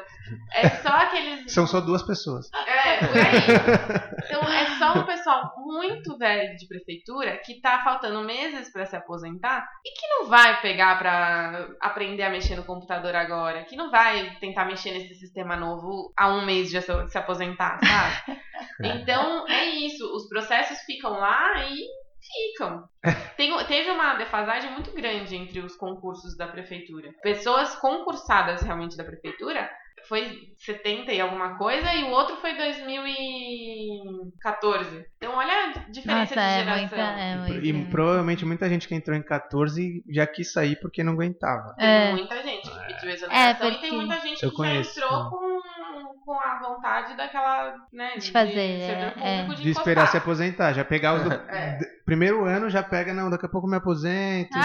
[0.52, 1.52] É só aqueles.
[1.52, 2.50] São só duas pessoas.
[2.52, 4.16] É, por aí.
[4.26, 8.96] Então é só um pessoal muito velho de prefeitura que tá faltando meses pra se
[8.96, 13.90] aposentar e que não vai pegar pra aprender a mexer no computador agora, que não
[13.90, 18.40] vai tentar mexer nesse sistema novo há um mês de se se aposentar, sabe?
[18.78, 21.86] Então é isso, os processos ficam lá e
[22.20, 22.88] ficam.
[23.36, 27.12] Tem- teve uma defasagem muito grande entre os concursos da prefeitura.
[27.22, 29.68] Pessoas concursadas realmente da prefeitura
[30.08, 35.04] foi 70 e alguma coisa e o outro foi 2014.
[35.16, 36.78] Então olha a diferença Nossa, de é geração.
[36.80, 36.96] muita.
[36.96, 41.14] É muito, E provavelmente muita gente que entrou em 14 já quis sair porque não
[41.14, 41.74] aguentava.
[41.76, 42.12] Tem É.
[42.12, 45.06] muita gente que pediu É, exoneração e porque- tem muita gente Eu que conheço, já
[45.06, 45.30] entrou né?
[45.30, 45.45] com,
[46.26, 49.54] com a vontade daquela, né, De fazer, servidor é, público é.
[49.54, 50.72] de, De esperar se aposentar.
[50.72, 51.78] Já pegar os do É.
[52.04, 54.50] primeiro ano, já pega, não, daqui a pouco eu me aposento.
[54.58, 54.60] 30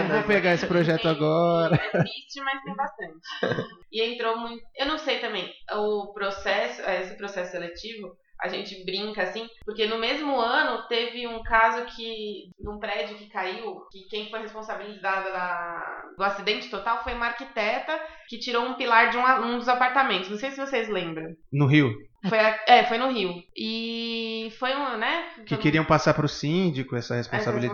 [0.00, 0.26] Não vou anos.
[0.26, 1.74] pegar esse projeto Tem- agora.
[1.76, 3.20] É triste, mas tem bastante.
[3.92, 4.60] E entrou muito.
[4.76, 9.98] Eu não sei também, o processo, esse processo seletivo, a gente brinca assim, porque no
[9.98, 16.02] mesmo ano teve um caso que, num prédio que caiu, que quem foi responsabilizada da-
[16.16, 19.22] do acidente total foi uma arquiteta que tirou um pilar de um,
[19.54, 20.28] um dos apartamentos.
[20.28, 21.34] Não sei se vocês lembram.
[21.52, 21.92] No Rio.
[22.28, 23.34] Foi, a- é, foi no Rio.
[23.56, 25.26] E foi um, né?
[25.46, 27.64] Que queriam passar pro síndico essa responsabilidade,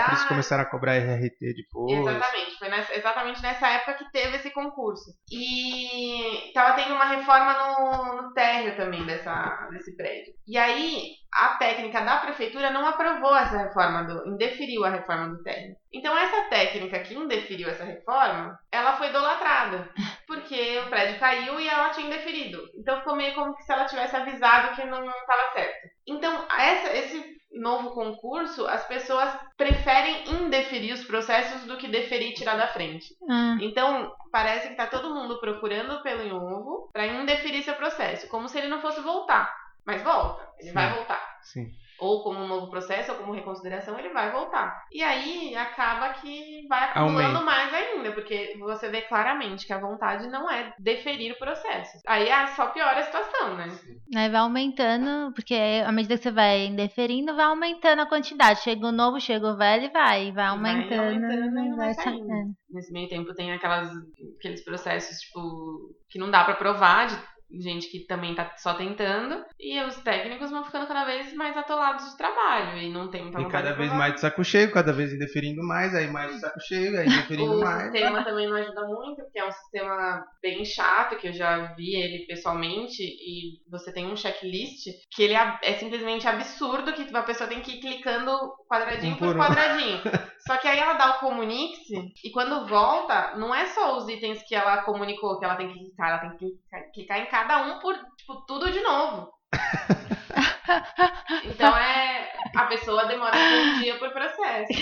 [0.00, 0.28] por isso responsabilidade.
[0.28, 2.06] começaram a cobrar RRT depois.
[2.06, 5.10] Exatamente, foi nessa- exatamente nessa época que teve esse concurso.
[5.30, 10.32] E tava tendo uma reforma no, no térreo também dessa, desse prédio.
[10.46, 15.42] E aí, a técnica da prefeitura não aprovou essa reforma, do, indeferiu a reforma do
[15.42, 15.76] térreo.
[15.92, 19.88] Então, essa técnica que indeferiu essa reforma, ela foi idolatrada.
[20.28, 22.62] Porque o prédio caiu e ela tinha indeferido.
[22.76, 25.88] Então, ficou meio como que se ela tivesse avisado que não estava certo.
[26.06, 32.34] Então, essa, esse novo concurso, as pessoas preferem indeferir os processos do que deferir e
[32.34, 33.06] tirar da frente.
[33.28, 38.50] Ah, Então, parece que tá todo mundo procurando pelo novo para indeferir seu processo, como
[38.50, 39.50] se ele não fosse voltar.
[39.86, 40.74] Mas volta, ele Sim.
[40.74, 41.38] vai voltar.
[41.40, 41.72] Sim.
[41.98, 44.84] Ou como um novo processo, ou como reconsideração, ele vai voltar.
[44.92, 47.44] E aí acaba que vai acumulando Aumenta.
[47.44, 51.98] mais ainda, porque você vê claramente que a vontade não é deferir o processo.
[52.06, 53.66] Aí ah, só piora a situação, né?
[54.16, 58.62] Aí vai aumentando, porque à medida que você vai indeferindo, vai aumentando a quantidade.
[58.62, 61.02] Chega o novo, chega o velho e vai, vai aumentando.
[61.02, 62.32] aumentando e vai saindo.
[62.32, 62.44] é.
[62.70, 63.90] Nesse meio tempo tem aquelas,
[64.38, 65.40] aqueles processos, tipo,
[66.08, 67.16] que não dá pra provar, de
[67.50, 72.10] gente que também tá só tentando, e os técnicos vão ficando cada vez mais atolados
[72.10, 75.12] de trabalho, e não tem muita E cada vez mais de saco cheio, cada vez
[75.12, 77.90] indeferindo mais, aí mais de saco cheio, aí indeferindo O mais.
[77.92, 81.94] sistema também não ajuda muito, porque é um sistema bem chato, que eu já vi
[81.96, 87.22] ele pessoalmente, e você tem um checklist que ele é é simplesmente absurdo, que a
[87.22, 88.30] pessoa tem que ir clicando
[88.68, 89.38] quadradinho Um por por um.
[89.38, 90.00] quadradinho.
[90.48, 94.42] Só que aí ela dá o comunique e quando volta, não é só os itens
[94.48, 96.58] que ela comunicou que ela tem que clicar, ela tem que
[96.94, 99.30] clicar- em cada um por, tipo, tudo de novo.
[101.44, 102.32] Então é.
[102.54, 104.72] A pessoa demora um dia por processo.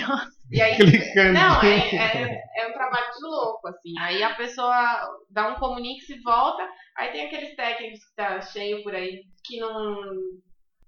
[0.50, 1.32] E aí, Clicando.
[1.32, 3.92] não, é, é, é um trabalho de louco, assim.
[4.00, 8.82] Aí a pessoa dá um comunique, se volta, aí tem aqueles técnicos que tá cheio
[8.82, 9.96] por aí que não.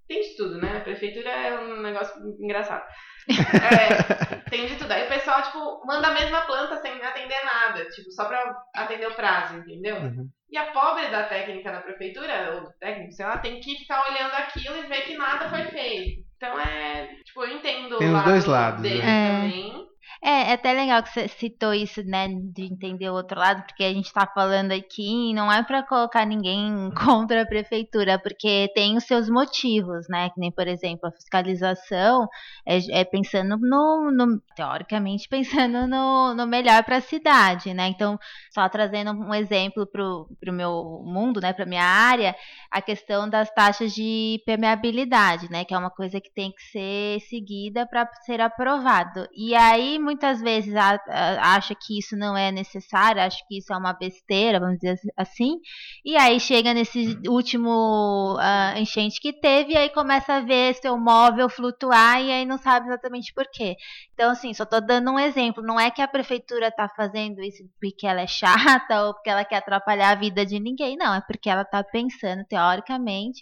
[0.07, 0.79] Tem de tudo, né?
[0.79, 2.85] A prefeitura é um negócio engraçado.
[3.29, 4.91] É, tem de tudo.
[4.91, 9.07] Aí o pessoal, tipo, manda a mesma planta sem atender nada, tipo, só pra atender
[9.07, 9.97] o prazo, entendeu?
[9.97, 10.29] Uhum.
[10.51, 14.03] E a pobre da técnica da prefeitura, ou do técnico, sei lá, tem que ficar
[14.09, 16.27] olhando aquilo e ver que nada foi feito.
[16.37, 19.29] Então é, tipo, eu entendo Tem o os lado dois lados, deles né?
[19.29, 19.89] também.
[20.25, 23.83] É, é até legal que você citou isso, né, de entender o outro lado, porque
[23.85, 28.97] a gente tá falando aqui, não é pra colocar ninguém contra a prefeitura, porque tem
[28.97, 32.29] os seus motivos, né, que nem, por exemplo, a fiscalização
[32.67, 38.19] é, é pensando no, no- teoricamente, pensando no, no melhor para a cidade, né, então,
[38.53, 42.35] só trazendo um exemplo pro, pro meu mundo, né, pra minha área,
[42.71, 47.21] a questão das taxas de permeabilidade, né, que é uma coisa que tem que ser
[47.29, 49.27] seguida para ser aprovado.
[49.35, 53.73] E aí muitas vezes a- a- acha que isso não é necessário, acha que isso
[53.73, 55.57] é uma besteira, vamos dizer assim.
[56.05, 60.97] E aí chega nesse último ah, enchente que teve e aí começa a ver seu
[60.99, 63.77] móvel flutuar e aí não sabe exatamente por quê.
[64.15, 65.63] Então, assim, só tô dando um exemplo.
[65.63, 69.45] Não é que a prefeitura tá fazendo isso porque ela é chata ou porque ela
[69.45, 70.97] quer atrapalhar a vida de ninguém.
[70.97, 73.41] Não, é porque ela tá pensando, teoricamente,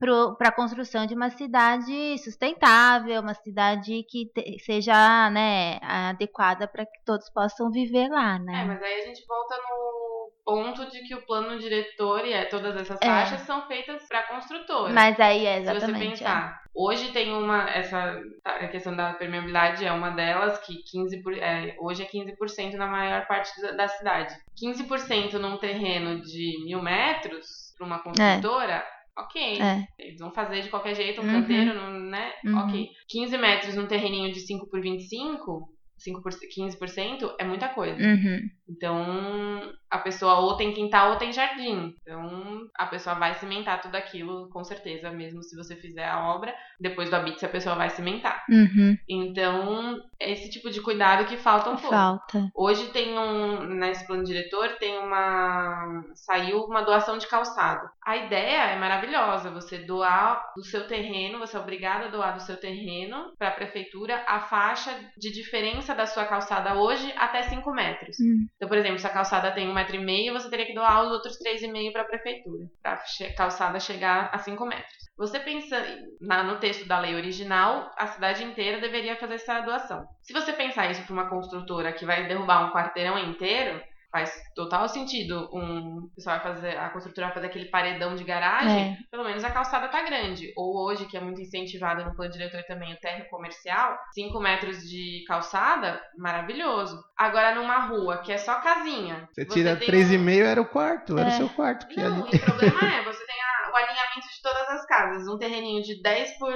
[0.00, 6.86] para a construção de uma cidade sustentável, uma cidade que te- seja né, adequada para
[6.86, 8.64] que todos possam viver lá, É, né?
[8.66, 10.00] mas aí a gente volta no
[10.42, 13.06] ponto de que o plano diretor e é, todas essas É.
[13.06, 14.92] taxas são feitas para construtora.
[14.92, 16.06] Mas aí é Se você exatamente.
[16.06, 16.08] é.
[16.10, 21.36] pensar, hoje tem uma, essa a questão da permeabilidade é uma delas, que 15 por,
[21.36, 24.34] é, hoje é 15% na maior parte da, da cidade.
[24.60, 27.46] 15% num terreno de mil metros
[27.76, 28.84] para uma construtora,
[29.20, 29.60] ok.
[29.60, 29.86] É.
[29.98, 31.32] Eles vão fazer de qualquer jeito um Uhum.
[31.42, 32.32] canteiro, né?
[32.44, 32.58] Uhum.
[32.58, 32.88] Ok.
[33.08, 35.68] 15 metros num terreninho de 5 por 25,
[35.98, 38.00] 5 por, 15% é muita coisa.
[38.02, 38.40] Uhum.
[38.68, 41.94] Então, a pessoa ou tem quintal ou tem jardim.
[42.00, 46.54] Então, a pessoa vai cimentar tudo aquilo, com certeza, mesmo se você fizer a obra.
[46.78, 48.44] Depois do habite, a pessoa vai cimentar.
[48.48, 48.96] Uhum.
[49.08, 51.94] Então, é esse tipo de cuidado que falta um pouco.
[51.94, 52.50] Falta.
[52.54, 56.04] Hoje tem um, nesse plano diretor, tem uma.
[56.14, 57.88] saiu uma doação de calçado.
[58.04, 62.42] A ideia é maravilhosa, você doar do seu terreno, você é obrigado a doar do
[62.42, 67.70] seu terreno para a prefeitura a faixa de diferença da sua calçada hoje até 5
[67.72, 68.16] metros.
[68.20, 68.46] Hum.
[68.56, 71.04] Então, por exemplo, se a calçada tem um metro e meio, você teria que doar
[71.04, 75.10] os outros três e meio para a prefeitura, para a calçada chegar a 5 metros.
[75.16, 75.76] Você pensa
[76.20, 80.04] na- no texto da lei original, a cidade inteira deveria fazer essa doação.
[80.22, 84.88] Se você pensar isso para uma construtora que vai derrubar um quarteirão inteiro, faz total
[84.88, 85.48] sentido.
[85.52, 88.96] Um, o pessoal vai fazer, a construtora vai fazer aquele paredão de garagem, É.
[89.10, 90.52] pelo menos a calçada tá grande.
[90.56, 94.78] Ou hoje, que é muito incentivado no plano diretor também, o térreo comercial, 5 metros
[94.88, 97.02] de calçada, maravilhoso.
[97.16, 99.28] Agora numa rua que é só casinha.
[99.32, 101.36] Você tira tem 3,5 era o quarto, era o É.
[101.36, 102.36] seu quarto que não, ali.
[102.36, 105.28] o problema é, você tem a- o alinhamento de todas as casas.
[105.28, 106.52] Um terreninho de 10 por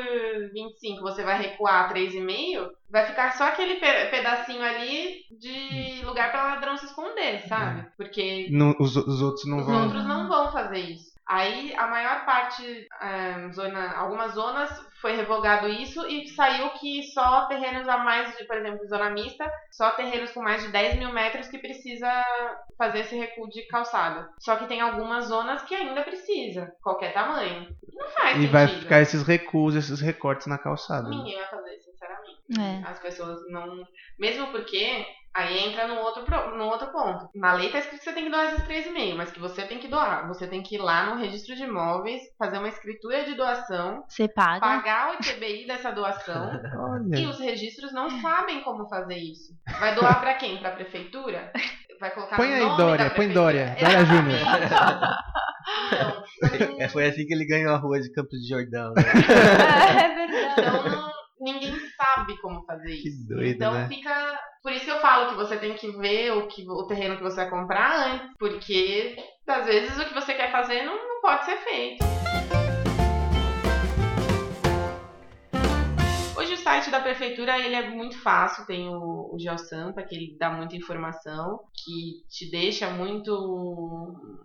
[0.52, 6.44] 25, você vai recuar 3,5, vai ficar só aquele pe- pedacinho ali de lugar pra
[6.44, 7.86] ladrão se esconder, sabe?
[7.96, 9.82] Porque Não- os, os outros não os vão.
[9.84, 11.12] outros não vão fazer isso.
[11.26, 17.46] Aí a maior parte, é, zona, algumas zonas foi revogado isso e saiu que só
[17.46, 21.10] terrenos a mais de, por exemplo, zona mista, só terrenos com mais de 10 mil
[21.14, 22.10] metros que precisa
[22.76, 24.28] fazer esse recuo de calçada.
[24.38, 27.74] Só que tem algumas zonas que ainda precisa, qualquer tamanho.
[27.94, 28.52] Não faz E sentido.
[28.52, 31.08] vai ficar esses recuos, esses recortes na calçada.
[31.08, 31.16] né?
[31.16, 31.83] Ninguém vai fazer, sinceramente.
[32.58, 32.82] É.
[32.88, 33.82] As pessoas não.
[34.18, 35.04] Mesmo porque
[35.36, 36.24] aí entra no outro,
[36.56, 37.28] no outro ponto.
[37.34, 39.78] Na lei tá escrito que você tem que doar esses 3,5, mas que você tem
[39.78, 40.28] que doar.
[40.28, 44.28] Você tem que ir lá no registro de imóveis, fazer uma escritura de doação, Você
[44.28, 44.60] paga.
[44.60, 46.50] pagar o ITBI dessa doação.
[47.14, 47.28] E Olha.
[47.30, 49.52] os registros não sabem como fazer isso.
[49.80, 50.58] Vai doar pra quem?
[50.58, 51.52] Pra prefeitura?
[52.00, 53.28] Vai colocar Põe no aí, nome Dória, da põe?
[53.32, 53.76] Dória.
[53.80, 54.38] Dória Júnior.
[55.92, 58.92] Então, É, foi assim que ele ganhou a rua de Campos de Jordão.
[58.94, 59.02] Né?
[60.04, 60.60] é verdade.
[60.60, 61.13] Então não-
[61.44, 63.28] ninguém sabe como fazer Que isso.
[63.28, 63.86] doido, então né?
[63.88, 64.40] fica.
[64.62, 67.22] Por isso que eu falo que você tem que ver o, que, o terreno que
[67.22, 68.30] você vai comprar antes.
[68.38, 69.16] Porque
[69.46, 72.02] às vezes o que você quer fazer não, não pode ser feito.
[76.64, 80.74] Site da prefeitura ele é muito fácil, tem o, o GeoSampa, que ele dá muita
[80.74, 83.30] informação, que te deixa muito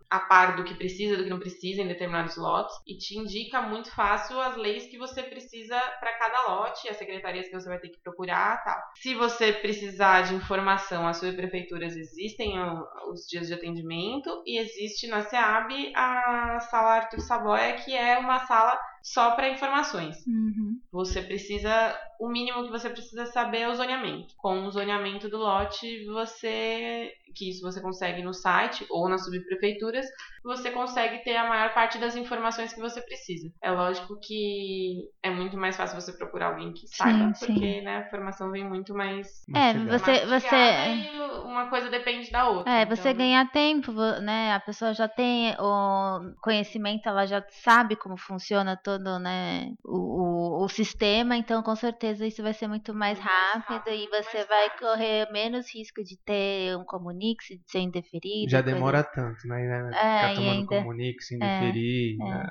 [0.09, 3.61] a par do que precisa, do que não precisa em determinados lotes, e te indica
[3.61, 7.79] muito fácil as leis que você precisa para cada lote, as secretarias que você vai
[7.79, 8.77] ter que procurar tal.
[8.95, 15.07] Se você precisar de informação, as subprefeituras existem ó, os dias de atendimento, e existe
[15.07, 20.17] na SEAB a sala Arthur Saboia, que é uma sala só para informações.
[20.27, 20.79] Uhum.
[20.91, 24.35] Você precisa, o mínimo que você precisa saber é o zoneamento.
[24.37, 30.05] Com o zoneamento do lote, você, que isso você consegue no site ou nas subprefeituras,
[30.43, 33.49] você consegue ter a maior parte das informações que você precisa.
[33.61, 37.53] É lógico que é muito mais fácil você procurar alguém que saiba, sim.
[37.53, 42.49] porque né, a informação vem muito mais É, você, você, e uma coisa depende da
[42.49, 42.71] outra.
[42.71, 43.91] é, você Então, ganha tempo,
[44.21, 44.53] né?
[44.53, 50.38] A pessoa já tem o conhecimento, ela já sabe como funciona todo, né, o, o,
[50.63, 54.43] o sistema, então com certeza isso vai ser muito mais Muito mais rápido e você
[54.45, 58.49] vai correr menos risco de ter um comunix, de ser indeferido.
[58.49, 59.57] Já coisa demora tanto, né?
[59.57, 59.89] né?
[59.93, 62.17] É, Ficar e tomando ainda- comunique, sem é, deferir.
[62.21, 62.25] é.
[62.25, 62.47] né?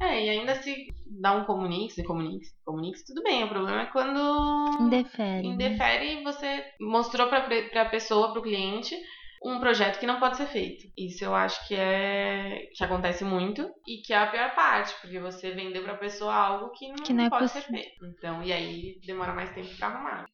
[0.00, 3.44] É, e ainda se dá um comunix, e comunix, comunix, tudo bem.
[3.44, 5.42] O problema é quando Indefere.
[5.48, 5.54] né?
[5.54, 8.96] indefere você mostrou pra, pre- pra pessoa, pro cliente,
[9.44, 10.86] um projeto que não pode ser feito.
[10.96, 15.18] Isso eu acho que é que acontece muito e que é a pior parte, porque
[15.18, 17.80] você vendeu pra pessoa algo que não, Que não é pode ser possível.
[17.82, 18.06] feito.
[18.06, 20.24] Então, e aí demora mais tempo pra arrumar.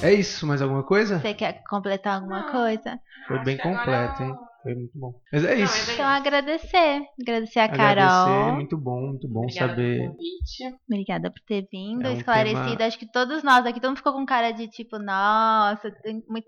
[0.00, 1.18] É isso, mais alguma coisa?
[1.18, 2.52] Você quer completar alguma Não.
[2.52, 3.00] coisa?
[3.26, 3.78] Foi Acho bem que agora
[4.08, 4.36] completo, eu- hein?
[4.62, 5.14] Foi muito bom.
[5.32, 5.72] Mas é Não, isso.
[5.78, 7.02] mas é Então agradecer.
[7.20, 8.04] Agradecer a Carol.
[8.04, 9.98] Agradecer, muito bom, muito bom Obrigada saber.
[9.98, 10.76] pelo convite.
[10.90, 12.76] Obrigada por ter vindo, É um esclarecido.
[12.76, 15.92] tema- Acho que todos nós aqui, todo mundo ficou com cara de tipo, nossa,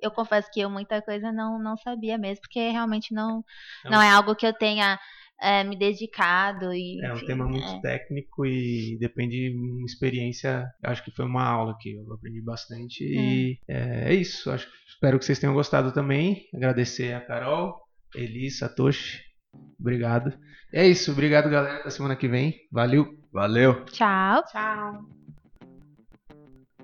[0.03, 3.45] eu confesso que eu muita coisa não, não sabia mesmo, porque realmente não,
[3.85, 4.99] É um- não é algo que eu tenha
[5.43, 6.74] é, me dedicado.
[6.74, 7.81] E, É um enfim, tema muito é.
[7.81, 10.66] técnico e depende de uma experiência.
[10.82, 13.03] Acho que foi uma aula que eu aprendi bastante.
[13.05, 14.51] E é, é isso.
[14.51, 16.47] Acho, espero que vocês tenham gostado também.
[16.55, 17.81] Agradecer a Carol,
[18.15, 19.20] Eli, Satoshi.
[19.78, 20.32] Obrigado.
[20.73, 21.12] É isso.
[21.12, 21.78] Obrigado, galera.
[21.78, 22.55] Até semana que vem.
[22.70, 23.07] Valeu.
[23.32, 23.85] Valeu.
[23.87, 24.45] Tchau.
[24.45, 25.05] Tchau.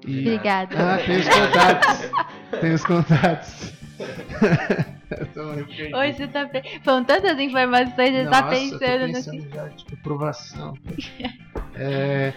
[0.06, 0.20] E...
[0.20, 0.76] Obrigada.
[0.78, 2.60] Ah, tem os contatos.
[2.60, 3.72] tem os contatos.
[5.94, 6.50] Hoje você tá.
[6.84, 10.74] São tantas informações, você tá Nossa, eu tô pensando no pensando já, tipo, aprovação.
[11.78, 12.32] É,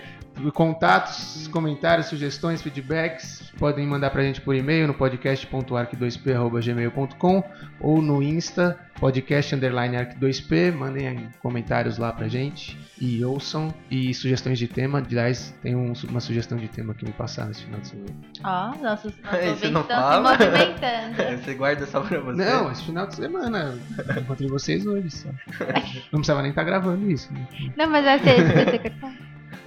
[0.53, 7.43] contatos, comentários, sugestões, feedbacks, podem mandar pra gente por e-mail no podcast.arc2p.gmail.com
[7.81, 13.73] ou no Insta, podcast underline arc2p, mandem aí comentários lá pra gente e ouçam.
[13.89, 17.63] E sugestões de tema, aliás, tem um- uma sugestão de tema que me passaram esse
[17.63, 18.09] final de semana.
[18.43, 19.13] Ó, nossos, nossos
[19.47, 20.31] ouvintes não estão se fala?
[20.31, 21.39] movimentando.
[21.43, 22.43] Você guarda só pra você?
[22.45, 23.77] Não, esse final de semana,
[24.15, 25.29] eu encontrei vocês hoje só.
[26.11, 27.31] Não precisava nem estar gravando isso.
[27.33, 27.47] né?
[27.77, 28.43] Não, mas vai ser.
[28.53, 28.91] Vai ser...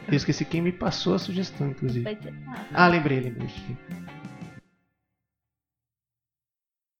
[0.08, 2.18] Eu esqueci quem me passou a sugestão, inclusive.
[2.74, 3.50] Ah, lembrei, lembrei.